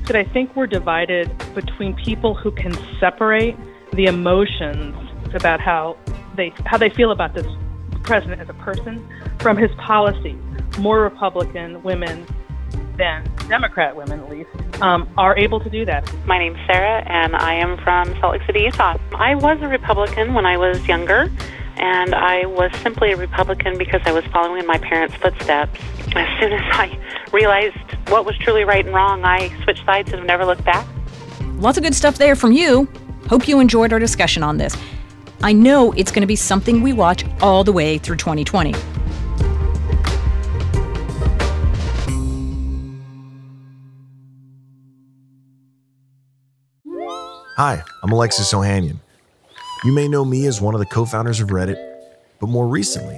that 0.08 0.16
I 0.16 0.24
think 0.24 0.56
we're 0.56 0.68
divided 0.68 1.32
between 1.54 1.96
people 1.96 2.34
who 2.34 2.52
can 2.52 2.74
separate 3.00 3.56
the 3.94 4.06
emotions 4.06 4.96
about 5.34 5.60
how 5.60 5.98
they 6.36 6.54
how 6.66 6.78
they 6.78 6.90
feel 6.90 7.12
about 7.12 7.34
this 7.34 7.48
president 8.04 8.42
as 8.42 8.50
a 8.50 8.54
person 8.54 9.08
from 9.40 9.58
his 9.58 9.72
policy. 9.78 10.38
More 10.78 11.02
Republican 11.02 11.82
women 11.84 12.26
than 12.98 13.24
Democrat 13.48 13.96
women, 13.96 14.20
at 14.20 14.30
least, 14.30 14.50
um, 14.82 15.10
are 15.18 15.38
able 15.38 15.60
to 15.60 15.70
do 15.70 15.86
that. 15.86 16.12
My 16.26 16.38
name's 16.38 16.60
Sarah, 16.68 17.04
and 17.08 17.36
I 17.36 17.54
am 17.54 17.78
from 17.78 18.08
Salt 18.20 18.34
Lake 18.34 18.46
City, 18.46 18.62
Utah. 18.62 18.98
I 19.16 19.36
was 19.36 19.58
a 19.62 19.68
Republican 19.68 20.34
when 20.34 20.46
I 20.46 20.58
was 20.58 20.86
younger 20.88 21.32
and 21.80 22.14
I 22.14 22.46
was 22.46 22.72
simply 22.82 23.14
a 23.14 23.18
Republican 23.18 23.78
because 23.78 24.02
I 24.06 24.12
was 24.12 24.26
following 24.26 24.60
in 24.60 24.68
my 24.68 24.78
parents' 24.78 25.16
footsteps. 25.16 25.80
As 26.15 26.39
soon 26.39 26.54
as 26.54 26.62
I 26.72 26.98
realized 27.32 27.78
what 28.10 28.26
was 28.26 28.36
truly 28.39 28.63
right 28.63 28.86
and 28.86 28.93
wrong, 28.93 29.24
I 29.24 29.50
switched 29.63 29.86
sides 29.86 30.12
and 30.12 30.26
never 30.26 30.45
looked 30.45 30.65
back. 30.65 30.88
Lots 31.58 31.78
of 31.78 31.84
good 31.84 31.95
stuff 31.95 32.17
there 32.17 32.36
from 32.36 32.52
you. 32.52 32.88
Hope 33.28 33.48
you 33.48 33.60
enjoyed 33.60 33.93
our 33.93 34.00
discussion 34.00 34.41
on 34.41 34.58
this. 34.58 34.76
I 35.41 35.54
know 35.54 35.91
it's 35.93 36.12
going 36.12 36.22
to 36.22 36.28
be 36.28 36.36
something 36.36 36.82
we 36.82 36.93
watch 36.93 37.24
all 37.41 37.63
the 37.63 37.72
way 37.72 37.98
through 37.98 38.17
2020. 38.17 38.74
Hi, 47.56 47.84
I'm 48.02 48.12
Alexis 48.12 48.54
Ohanian. 48.54 49.00
You 49.84 49.91
may 49.91 50.08
know 50.08 50.26
me 50.26 50.48
as 50.48 50.62
one 50.62 50.74
of 50.74 50.80
the 50.80 50.86
co 50.86 51.06
founders 51.06 51.39
of 51.41 51.50
Reddit, 51.50 51.78
but 52.39 52.48
more 52.48 52.67
recently, 52.67 53.17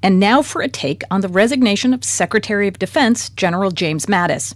And 0.00 0.20
now 0.20 0.42
for 0.42 0.62
a 0.62 0.68
take 0.68 1.02
on 1.10 1.22
the 1.22 1.28
resignation 1.28 1.92
of 1.92 2.04
Secretary 2.04 2.68
of 2.68 2.78
Defense 2.78 3.30
General 3.30 3.72
James 3.72 4.06
Mattis. 4.06 4.54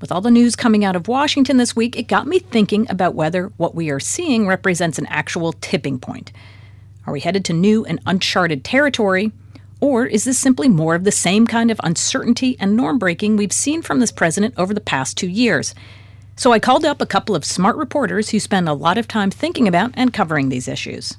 With 0.00 0.10
all 0.10 0.20
the 0.20 0.32
news 0.32 0.56
coming 0.56 0.84
out 0.84 0.96
of 0.96 1.06
Washington 1.06 1.58
this 1.58 1.76
week, 1.76 1.96
it 1.96 2.08
got 2.08 2.26
me 2.26 2.40
thinking 2.40 2.90
about 2.90 3.14
whether 3.14 3.52
what 3.56 3.76
we 3.76 3.88
are 3.90 4.00
seeing 4.00 4.48
represents 4.48 4.98
an 4.98 5.06
actual 5.06 5.52
tipping 5.52 6.00
point. 6.00 6.32
Are 7.06 7.12
we 7.12 7.20
headed 7.20 7.44
to 7.44 7.52
new 7.52 7.84
and 7.84 8.00
uncharted 8.04 8.64
territory? 8.64 9.30
Or 9.80 10.06
is 10.06 10.24
this 10.24 10.40
simply 10.40 10.68
more 10.68 10.96
of 10.96 11.04
the 11.04 11.12
same 11.12 11.46
kind 11.46 11.70
of 11.70 11.80
uncertainty 11.84 12.56
and 12.58 12.76
norm 12.76 12.98
breaking 12.98 13.36
we've 13.36 13.52
seen 13.52 13.82
from 13.82 14.00
this 14.00 14.10
president 14.10 14.54
over 14.56 14.74
the 14.74 14.80
past 14.80 15.16
two 15.16 15.28
years? 15.28 15.72
So 16.34 16.50
I 16.50 16.58
called 16.58 16.84
up 16.84 17.00
a 17.00 17.06
couple 17.06 17.36
of 17.36 17.44
smart 17.44 17.76
reporters 17.76 18.30
who 18.30 18.40
spend 18.40 18.68
a 18.68 18.74
lot 18.74 18.98
of 18.98 19.06
time 19.06 19.30
thinking 19.30 19.68
about 19.68 19.92
and 19.94 20.12
covering 20.12 20.48
these 20.48 20.66
issues. 20.66 21.16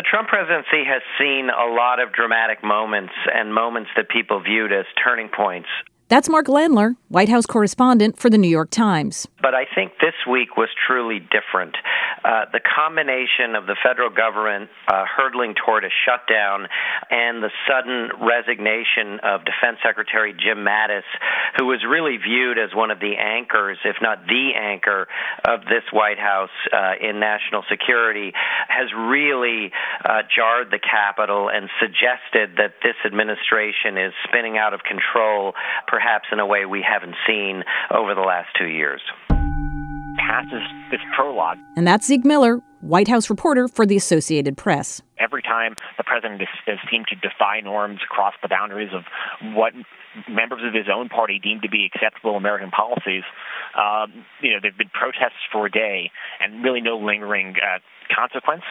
The 0.00 0.08
Trump 0.10 0.28
presidency 0.28 0.82
has 0.88 1.02
seen 1.18 1.50
a 1.50 1.74
lot 1.74 2.00
of 2.00 2.10
dramatic 2.14 2.64
moments 2.64 3.12
and 3.34 3.52
moments 3.52 3.90
that 3.96 4.08
people 4.08 4.40
viewed 4.40 4.72
as 4.72 4.86
turning 5.04 5.28
points. 5.28 5.68
That's 6.08 6.26
Mark 6.26 6.46
Landler, 6.46 6.96
White 7.08 7.28
House 7.28 7.44
correspondent 7.44 8.18
for 8.18 8.30
the 8.30 8.38
New 8.38 8.48
York 8.48 8.70
Times. 8.70 9.28
But 9.40 9.54
I 9.54 9.64
think 9.74 9.92
this 10.00 10.14
week 10.28 10.56
was 10.56 10.68
truly 10.86 11.18
different. 11.18 11.76
Uh, 12.24 12.44
the 12.52 12.60
combination 12.60 13.56
of 13.56 13.66
the 13.66 13.76
federal 13.82 14.10
government 14.10 14.68
uh, 14.86 15.04
hurtling 15.08 15.54
toward 15.54 15.84
a 15.84 15.92
shutdown 16.04 16.68
and 17.10 17.42
the 17.42 17.50
sudden 17.64 18.10
resignation 18.20 19.20
of 19.24 19.40
Defense 19.44 19.78
Secretary 19.82 20.32
Jim 20.36 20.60
Mattis, 20.60 21.08
who 21.56 21.66
was 21.66 21.80
really 21.88 22.18
viewed 22.18 22.58
as 22.58 22.74
one 22.74 22.90
of 22.90 23.00
the 23.00 23.16
anchors, 23.16 23.78
if 23.84 23.96
not 24.02 24.26
the 24.26 24.52
anchor, 24.54 25.08
of 25.44 25.60
this 25.64 25.84
White 25.92 26.18
House 26.18 26.52
uh, 26.72 27.00
in 27.00 27.20
national 27.20 27.64
security, 27.70 28.32
has 28.68 28.92
really 28.92 29.72
uh, 30.04 30.22
jarred 30.34 30.70
the 30.70 30.78
Capitol 30.78 31.48
and 31.48 31.70
suggested 31.80 32.56
that 32.60 32.74
this 32.82 32.96
administration 33.06 33.96
is 33.96 34.12
spinning 34.28 34.58
out 34.58 34.74
of 34.74 34.80
control, 34.84 35.54
perhaps 35.86 36.28
in 36.32 36.38
a 36.38 36.46
way 36.46 36.66
we 36.66 36.84
haven't 36.84 37.16
seen 37.26 37.64
over 37.90 38.14
the 38.14 38.20
last 38.20 38.48
two 38.58 38.68
years 38.68 39.00
this 40.90 41.00
prologue. 41.14 41.58
And 41.76 41.86
that's 41.86 42.06
Zeke 42.06 42.24
Miller, 42.24 42.60
White 42.80 43.08
House 43.08 43.30
reporter 43.30 43.68
for 43.68 43.86
the 43.86 43.96
Associated 43.96 44.56
Press. 44.56 45.02
Every 45.18 45.42
time 45.42 45.74
the 45.98 46.04
president 46.04 46.42
has 46.66 46.78
seemed 46.90 47.06
to 47.08 47.16
defy 47.16 47.60
norms 47.60 48.00
across 48.04 48.34
the 48.42 48.48
boundaries 48.48 48.90
of 48.94 49.02
what 49.54 49.72
members 50.28 50.60
of 50.66 50.74
his 50.74 50.86
own 50.92 51.08
party 51.08 51.38
deemed 51.38 51.62
to 51.62 51.68
be 51.68 51.86
acceptable 51.86 52.36
American 52.36 52.70
policies, 52.70 53.22
um, 53.76 54.24
you 54.42 54.52
know, 54.52 54.58
there 54.60 54.70
have 54.70 54.78
been 54.78 54.90
protests 54.92 55.42
for 55.52 55.66
a 55.66 55.70
day 55.70 56.10
and 56.40 56.64
really 56.64 56.80
no 56.80 56.98
lingering 56.98 57.54
uh, 57.56 57.78
consequence. 58.14 58.62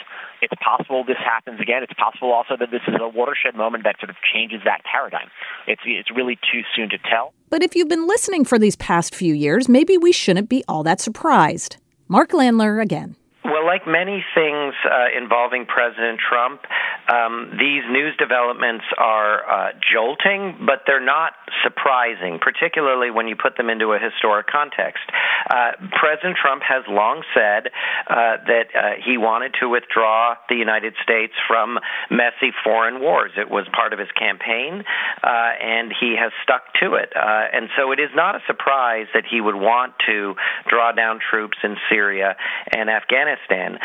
It's 0.42 0.54
possible 0.62 1.04
this 1.04 1.18
happens 1.18 1.60
again. 1.60 1.84
It's 1.84 1.94
possible 1.94 2.32
also 2.32 2.56
that 2.60 2.72
this 2.72 2.82
is 2.88 2.96
a 3.00 3.08
watershed 3.08 3.56
moment 3.56 3.84
that 3.86 3.96
sort 4.00 4.10
of 4.10 4.18
changes 4.34 4.62
that 4.66 4.82
paradigm. 4.84 5.30
It's 5.68 5.82
it's 5.86 6.12
really 6.12 6.36
too 6.52 6.62
soon 6.76 6.90
to 6.90 6.98
tell. 6.98 7.34
But 7.50 7.64
if 7.64 7.76
you've 7.76 7.88
been 7.88 8.08
listening 8.08 8.46
for 8.46 8.60
these 8.60 8.76
past 8.76 9.16
few 9.16 9.34
years, 9.34 9.68
maybe 9.68 9.98
we 9.98 10.12
shouldn't 10.12 10.50
be 10.50 10.64
all 10.68 10.84
that 10.84 11.00
surprised. 11.00 11.78
Mark 12.08 12.32
Landler 12.32 12.82
again. 12.82 13.16
Well, 13.46 13.66
like 13.66 13.88
many 13.88 14.24
things 14.36 14.69
uh, 14.86 15.12
involving 15.16 15.66
President 15.66 16.20
Trump, 16.20 16.62
um, 17.08 17.52
these 17.60 17.84
news 17.90 18.16
developments 18.18 18.86
are 18.98 19.44
uh, 19.44 19.72
jolting, 19.80 20.66
but 20.66 20.84
they're 20.88 21.04
not 21.04 21.34
surprising, 21.64 22.40
particularly 22.40 23.12
when 23.12 23.28
you 23.28 23.36
put 23.36 23.58
them 23.58 23.70
into 23.70 23.94
a 23.94 24.00
historic 24.00 24.48
context. 24.48 25.04
Uh, 25.50 25.72
President 26.00 26.38
Trump 26.42 26.64
has 26.64 26.84
long 26.88 27.24
said 27.34 27.68
uh, 28.08 28.38
that 28.48 28.68
uh, 28.74 28.82
he 29.04 29.18
wanted 29.18 29.56
to 29.60 29.70
withdraw 29.70 30.36
the 30.48 30.56
United 30.56 30.94
States 31.04 31.34
from 31.48 31.80
messy 32.10 32.52
foreign 32.64 33.02
wars. 33.02 33.32
It 33.38 33.50
was 33.50 33.68
part 33.74 33.94
of 33.94 34.00
his 34.00 34.12
campaign, 34.18 34.84
uh, 35.24 35.52
and 35.62 35.92
he 36.00 36.16
has 36.20 36.32
stuck 36.44 36.74
to 36.82 36.96
it. 36.96 37.12
and 37.16 37.70
so 37.78 37.92
it 37.92 38.00
is 38.00 38.10
not 38.16 38.36
a 38.36 38.42
surprise 38.48 39.08
that 39.14 39.24
he 39.30 39.42
would 39.42 39.56
want 39.56 39.94
to 40.08 40.36
draw 40.68 40.92
down 40.92 41.20
troops 41.20 41.58
in 41.64 41.76
Syria 41.90 42.36
and 42.72 42.90
Afghanistan. 42.90 43.10
Afghanistan. 43.30 43.80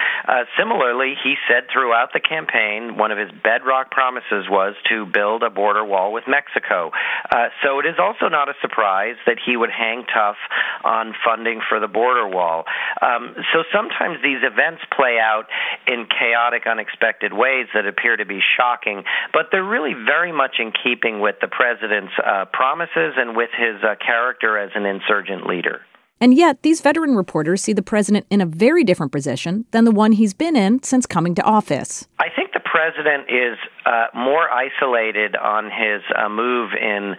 Similarly, 0.85 1.15
he 1.23 1.35
said 1.49 1.65
throughout 1.73 2.13
the 2.13 2.21
campaign 2.21 2.99
one 2.99 3.11
of 3.11 3.17
his 3.17 3.31
bedrock 3.43 3.91
promises 3.91 4.45
was 4.51 4.75
to 4.91 5.07
build 5.07 5.43
a 5.43 5.49
border 5.49 5.85
wall 5.85 6.13
with 6.13 6.25
Mexico. 6.29 6.91
Uh, 7.31 7.49
so 7.63 7.81
it 7.81 7.87
is 7.87 7.97
also 7.99 8.29
not 8.29 8.49
a 8.49 8.55
surprise 8.61 9.17
that 9.27 9.39
he 9.45 9.57
would 9.57 9.71
hang 9.71 10.05
tough 10.13 10.37
on 10.85 11.15
funding 11.25 11.61
for 11.69 11.81
the 11.81 11.89
border 11.89 12.29
wall. 12.29 12.65
Um, 13.01 13.35
so 13.53 13.65
sometimes 13.73 14.19
these 14.23 14.43
events 14.43 14.83
play 14.95 15.17
out 15.19 15.45
in 15.87 16.07
chaotic, 16.07 16.67
unexpected 16.67 17.33
ways 17.33 17.67
that 17.73 17.87
appear 17.87 18.17
to 18.17 18.27
be 18.27 18.41
shocking, 18.57 19.05
but 19.33 19.49
they're 19.51 19.65
really 19.65 19.95
very 19.95 20.33
much 20.33 20.57
in 20.59 20.73
keeping 20.85 21.21
with 21.21 21.37
the 21.41 21.49
president's 21.49 22.13
uh, 22.21 22.45
promises 22.53 23.15
and 23.17 23.37
with 23.37 23.51
his 23.57 23.83
uh, 23.83 23.95
character 24.05 24.59
as 24.59 24.71
an 24.75 24.85
insurgent 24.85 25.47
leader. 25.47 25.81
And 26.21 26.35
yet, 26.35 26.63
these 26.63 26.81
veteran 26.81 27.17
reporters 27.17 27.63
see 27.63 27.73
the 27.73 27.83
president 27.83 28.27
in 28.31 28.41
a 28.41 28.47
very 28.47 28.85
different 28.85 29.13
position 29.13 29.67
than 29.73 29.85
the 29.85 29.91
one 29.91 30.13
he's 30.13 30.35
been 30.35 30.57
in 30.57 30.83
since 30.83 31.07
coming 31.07 31.35
to 31.35 31.43
office. 31.43 32.07
I 32.19 32.29
think 32.35 32.44
president 32.75 33.31
is 33.31 33.57
uh, 33.87 34.07
more 34.19 34.51
isolated 34.51 35.37
on 35.37 35.71
his 35.71 36.03
uh, 36.11 36.29
move 36.29 36.73
in 36.75 37.15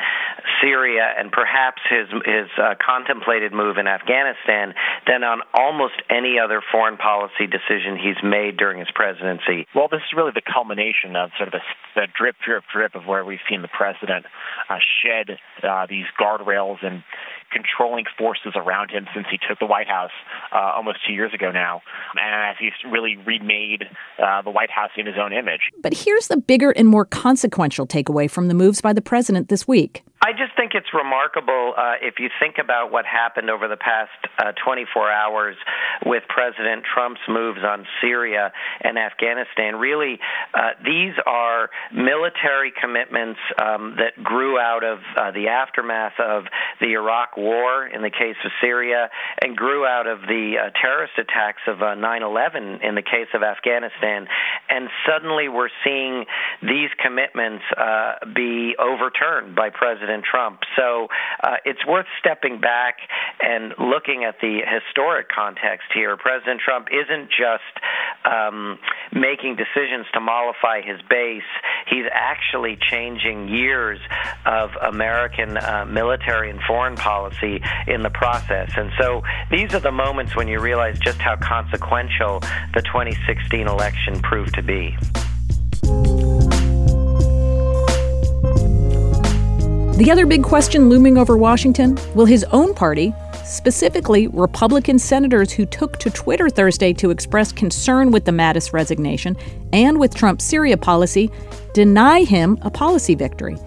Syria 0.61 1.07
and 1.17 1.31
perhaps 1.31 1.79
his 1.89 2.11
his 2.27 2.51
uh, 2.59 2.75
contemplated 2.75 3.53
move 3.53 3.77
in 3.77 3.87
Afghanistan 3.87 4.75
than 5.07 5.23
on 5.23 5.39
almost 5.53 5.95
any 6.09 6.35
other 6.43 6.61
foreign 6.73 6.97
policy 6.97 7.47
decision 7.47 7.95
he's 7.95 8.19
made 8.21 8.57
during 8.57 8.79
his 8.79 8.91
presidency. 8.93 9.65
Well, 9.73 9.87
this 9.87 10.03
is 10.03 10.11
really 10.11 10.35
the 10.35 10.43
culmination 10.43 11.15
of 11.15 11.31
sort 11.39 11.47
of 11.47 11.55
the, 11.55 11.63
the 11.95 12.07
drip, 12.11 12.35
drip, 12.43 12.63
drip 12.67 12.93
of 12.95 13.07
where 13.07 13.23
we've 13.23 13.43
seen 13.47 13.61
the 13.61 13.71
president 13.71 14.25
uh, 14.67 14.83
shed 14.99 15.39
uh, 15.63 15.87
these 15.87 16.05
guardrails 16.19 16.83
and 16.83 17.03
controlling 17.53 18.03
forces 18.17 18.51
around 18.55 18.91
him 18.91 19.07
since 19.15 19.27
he 19.31 19.39
took 19.47 19.59
the 19.59 19.65
White 19.65 19.87
House 19.87 20.11
uh, 20.51 20.75
almost 20.75 20.99
two 21.07 21.13
years 21.13 21.33
ago 21.33 21.51
now, 21.51 21.81
and 22.11 22.51
as 22.51 22.57
he's 22.59 22.75
really 22.91 23.15
remade 23.15 23.85
the 24.43 24.51
White 24.51 24.71
House 24.71 24.91
in 24.97 25.05
his 25.05 25.15
own 25.15 25.31
image. 25.31 25.44
But 25.81 25.93
here's 25.93 26.27
the 26.27 26.37
bigger 26.37 26.71
and 26.71 26.87
more 26.87 27.05
consequential 27.05 27.87
takeaway 27.87 28.29
from 28.29 28.47
the 28.47 28.53
moves 28.53 28.81
by 28.81 28.93
the 28.93 29.01
president 29.01 29.49
this 29.49 29.67
week. 29.67 30.03
I 30.25 30.31
just 30.31 30.55
think 30.57 30.71
it's 30.73 30.89
remarkable 30.91 31.75
uh, 31.77 32.01
if 32.01 32.15
you 32.17 32.29
think 32.39 32.55
about 32.57 32.91
what 32.91 33.05
happened 33.05 33.51
over 33.51 33.67
the 33.67 33.77
past 33.77 34.09
uh, 34.39 34.53
24 34.65 35.11
hours 35.11 35.55
with 36.03 36.23
President 36.27 36.81
Trump's 36.81 37.21
moves 37.29 37.59
on 37.63 37.85
Syria 38.01 38.51
and 38.81 38.97
Afghanistan. 38.97 39.75
Really, 39.75 40.17
uh, 40.55 40.81
these 40.83 41.13
are 41.27 41.69
military 41.93 42.73
commitments 42.73 43.39
um, 43.61 43.97
that 44.01 44.17
grew 44.23 44.57
out 44.57 44.83
of 44.83 44.97
uh, 45.15 45.29
the 45.29 45.49
aftermath 45.49 46.17
of 46.17 46.45
the 46.81 46.93
Iraq 46.93 47.37
War 47.37 47.85
in 47.85 48.01
the 48.01 48.09
case 48.09 48.39
of 48.43 48.51
Syria 48.61 49.09
and 49.43 49.55
grew 49.55 49.85
out 49.85 50.07
of 50.07 50.21
the 50.21 50.55
uh, 50.57 50.69
terrorist 50.81 51.13
attacks 51.19 51.61
of 51.67 51.83
uh, 51.83 51.93
9 51.93 52.23
11 52.23 52.79
in 52.81 52.95
the 52.95 53.03
case 53.03 53.29
of 53.35 53.43
Afghanistan. 53.43 54.25
And 54.69 54.89
suddenly 55.05 55.34
we're 55.49 55.73
seeing 55.83 56.25
these 56.61 56.89
commitments 57.01 57.63
be 58.33 58.75
overturned 58.79 59.55
by 59.55 59.69
President 59.69 59.95
President 59.95 60.25
Trump. 60.29 60.59
So 60.77 61.07
uh, 61.43 61.57
it's 61.65 61.85
worth 61.85 62.05
stepping 62.19 62.59
back 62.59 62.97
and 63.41 63.73
looking 63.79 64.23
at 64.23 64.35
the 64.41 64.61
historic 64.65 65.29
context 65.29 65.87
here. 65.93 66.17
President 66.17 66.61
Trump 66.61 66.87
isn't 66.91 67.29
just 67.29 67.73
um, 68.25 68.77
making 69.13 69.55
decisions 69.55 70.05
to 70.13 70.19
mollify 70.19 70.81
his 70.81 71.01
base, 71.09 71.43
he's 71.89 72.05
actually 72.11 72.77
changing 72.89 73.47
years 73.47 73.99
of 74.45 74.71
American 74.81 75.57
uh, 75.57 75.85
military 75.85 76.49
and 76.49 76.59
foreign 76.67 76.95
policy 76.95 77.61
in 77.87 78.01
the 78.01 78.09
process. 78.09 78.71
And 78.75 78.91
so 78.99 79.23
these 79.49 79.73
are 79.73 79.79
the 79.79 79.91
moments 79.91 80.35
when 80.35 80.47
you 80.47 80.59
realize 80.59 80.99
just 80.99 81.19
how 81.19 81.35
consequential 81.35 82.41
the 82.73 82.81
2016 82.81 83.67
election 83.67 84.19
proved 84.21 84.53
to 84.55 84.63
be. 84.63 84.95
The 89.97 90.11
other 90.11 90.25
big 90.25 90.43
question 90.43 90.89
looming 90.89 91.17
over 91.17 91.37
Washington 91.37 91.97
will 92.15 92.25
his 92.25 92.43
own 92.51 92.73
party, 92.73 93.13
specifically 93.45 94.27
Republican 94.27 94.99
senators 94.99 95.53
who 95.53 95.65
took 95.65 95.97
to 95.99 96.09
Twitter 96.09 96.49
Thursday 96.49 96.91
to 96.93 97.11
express 97.11 97.53
concern 97.53 98.11
with 98.11 98.25
the 98.25 98.31
Mattis 98.31 98.73
resignation 98.73 99.37
and 99.71 99.97
with 99.97 100.13
Trump's 100.13 100.43
Syria 100.43 100.75
policy, 100.75 101.31
deny 101.73 102.23
him 102.23 102.57
a 102.61 102.69
policy 102.69 103.15
victory? 103.15 103.57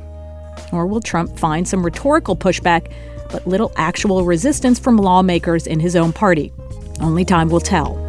Or 0.70 0.86
will 0.86 1.00
Trump 1.00 1.38
find 1.38 1.66
some 1.66 1.82
rhetorical 1.82 2.36
pushback, 2.36 2.92
but 3.32 3.46
little 3.46 3.72
actual 3.76 4.24
resistance 4.24 4.78
from 4.78 4.98
lawmakers 4.98 5.66
in 5.66 5.80
his 5.80 5.96
own 5.96 6.12
party? 6.12 6.52
Only 7.00 7.24
time 7.24 7.48
will 7.48 7.60
tell. 7.60 8.07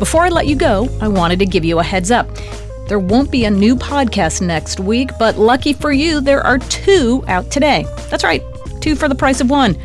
Before 0.00 0.24
I 0.24 0.30
let 0.30 0.46
you 0.46 0.56
go, 0.56 0.88
I 1.02 1.08
wanted 1.08 1.40
to 1.40 1.46
give 1.46 1.62
you 1.62 1.78
a 1.78 1.82
heads 1.82 2.10
up. 2.10 2.26
There 2.88 2.98
won't 2.98 3.30
be 3.30 3.44
a 3.44 3.50
new 3.50 3.76
podcast 3.76 4.40
next 4.40 4.80
week, 4.80 5.10
but 5.18 5.36
lucky 5.36 5.74
for 5.74 5.92
you, 5.92 6.22
there 6.22 6.40
are 6.40 6.56
two 6.56 7.22
out 7.28 7.50
today. 7.50 7.84
That's 8.08 8.24
right, 8.24 8.42
two 8.80 8.96
for 8.96 9.10
the 9.10 9.14
price 9.14 9.42
of 9.42 9.50
one. 9.50 9.76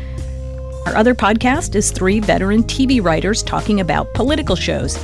Our 0.86 0.96
other 0.96 1.14
podcast 1.14 1.74
is 1.74 1.90
three 1.90 2.18
veteran 2.20 2.62
TV 2.62 3.04
writers 3.04 3.42
talking 3.42 3.80
about 3.80 4.14
political 4.14 4.56
shows. 4.56 4.96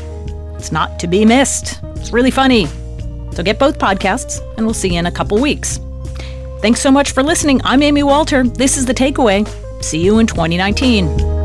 It's 0.56 0.72
not 0.72 0.98
to 1.00 1.06
be 1.06 1.26
missed. 1.26 1.78
It's 1.96 2.10
really 2.10 2.30
funny. 2.30 2.64
So 3.32 3.42
get 3.42 3.58
both 3.58 3.78
podcasts, 3.78 4.40
and 4.56 4.64
we'll 4.64 4.72
see 4.72 4.94
you 4.94 4.98
in 4.98 5.04
a 5.04 5.12
couple 5.12 5.38
weeks. 5.38 5.78
Thanks 6.62 6.80
so 6.80 6.90
much 6.90 7.10
for 7.10 7.22
listening. 7.22 7.60
I'm 7.64 7.82
Amy 7.82 8.02
Walter. 8.02 8.44
This 8.44 8.78
is 8.78 8.86
The 8.86 8.94
Takeaway. 8.94 9.46
See 9.84 10.02
you 10.02 10.20
in 10.20 10.26
2019. 10.26 11.41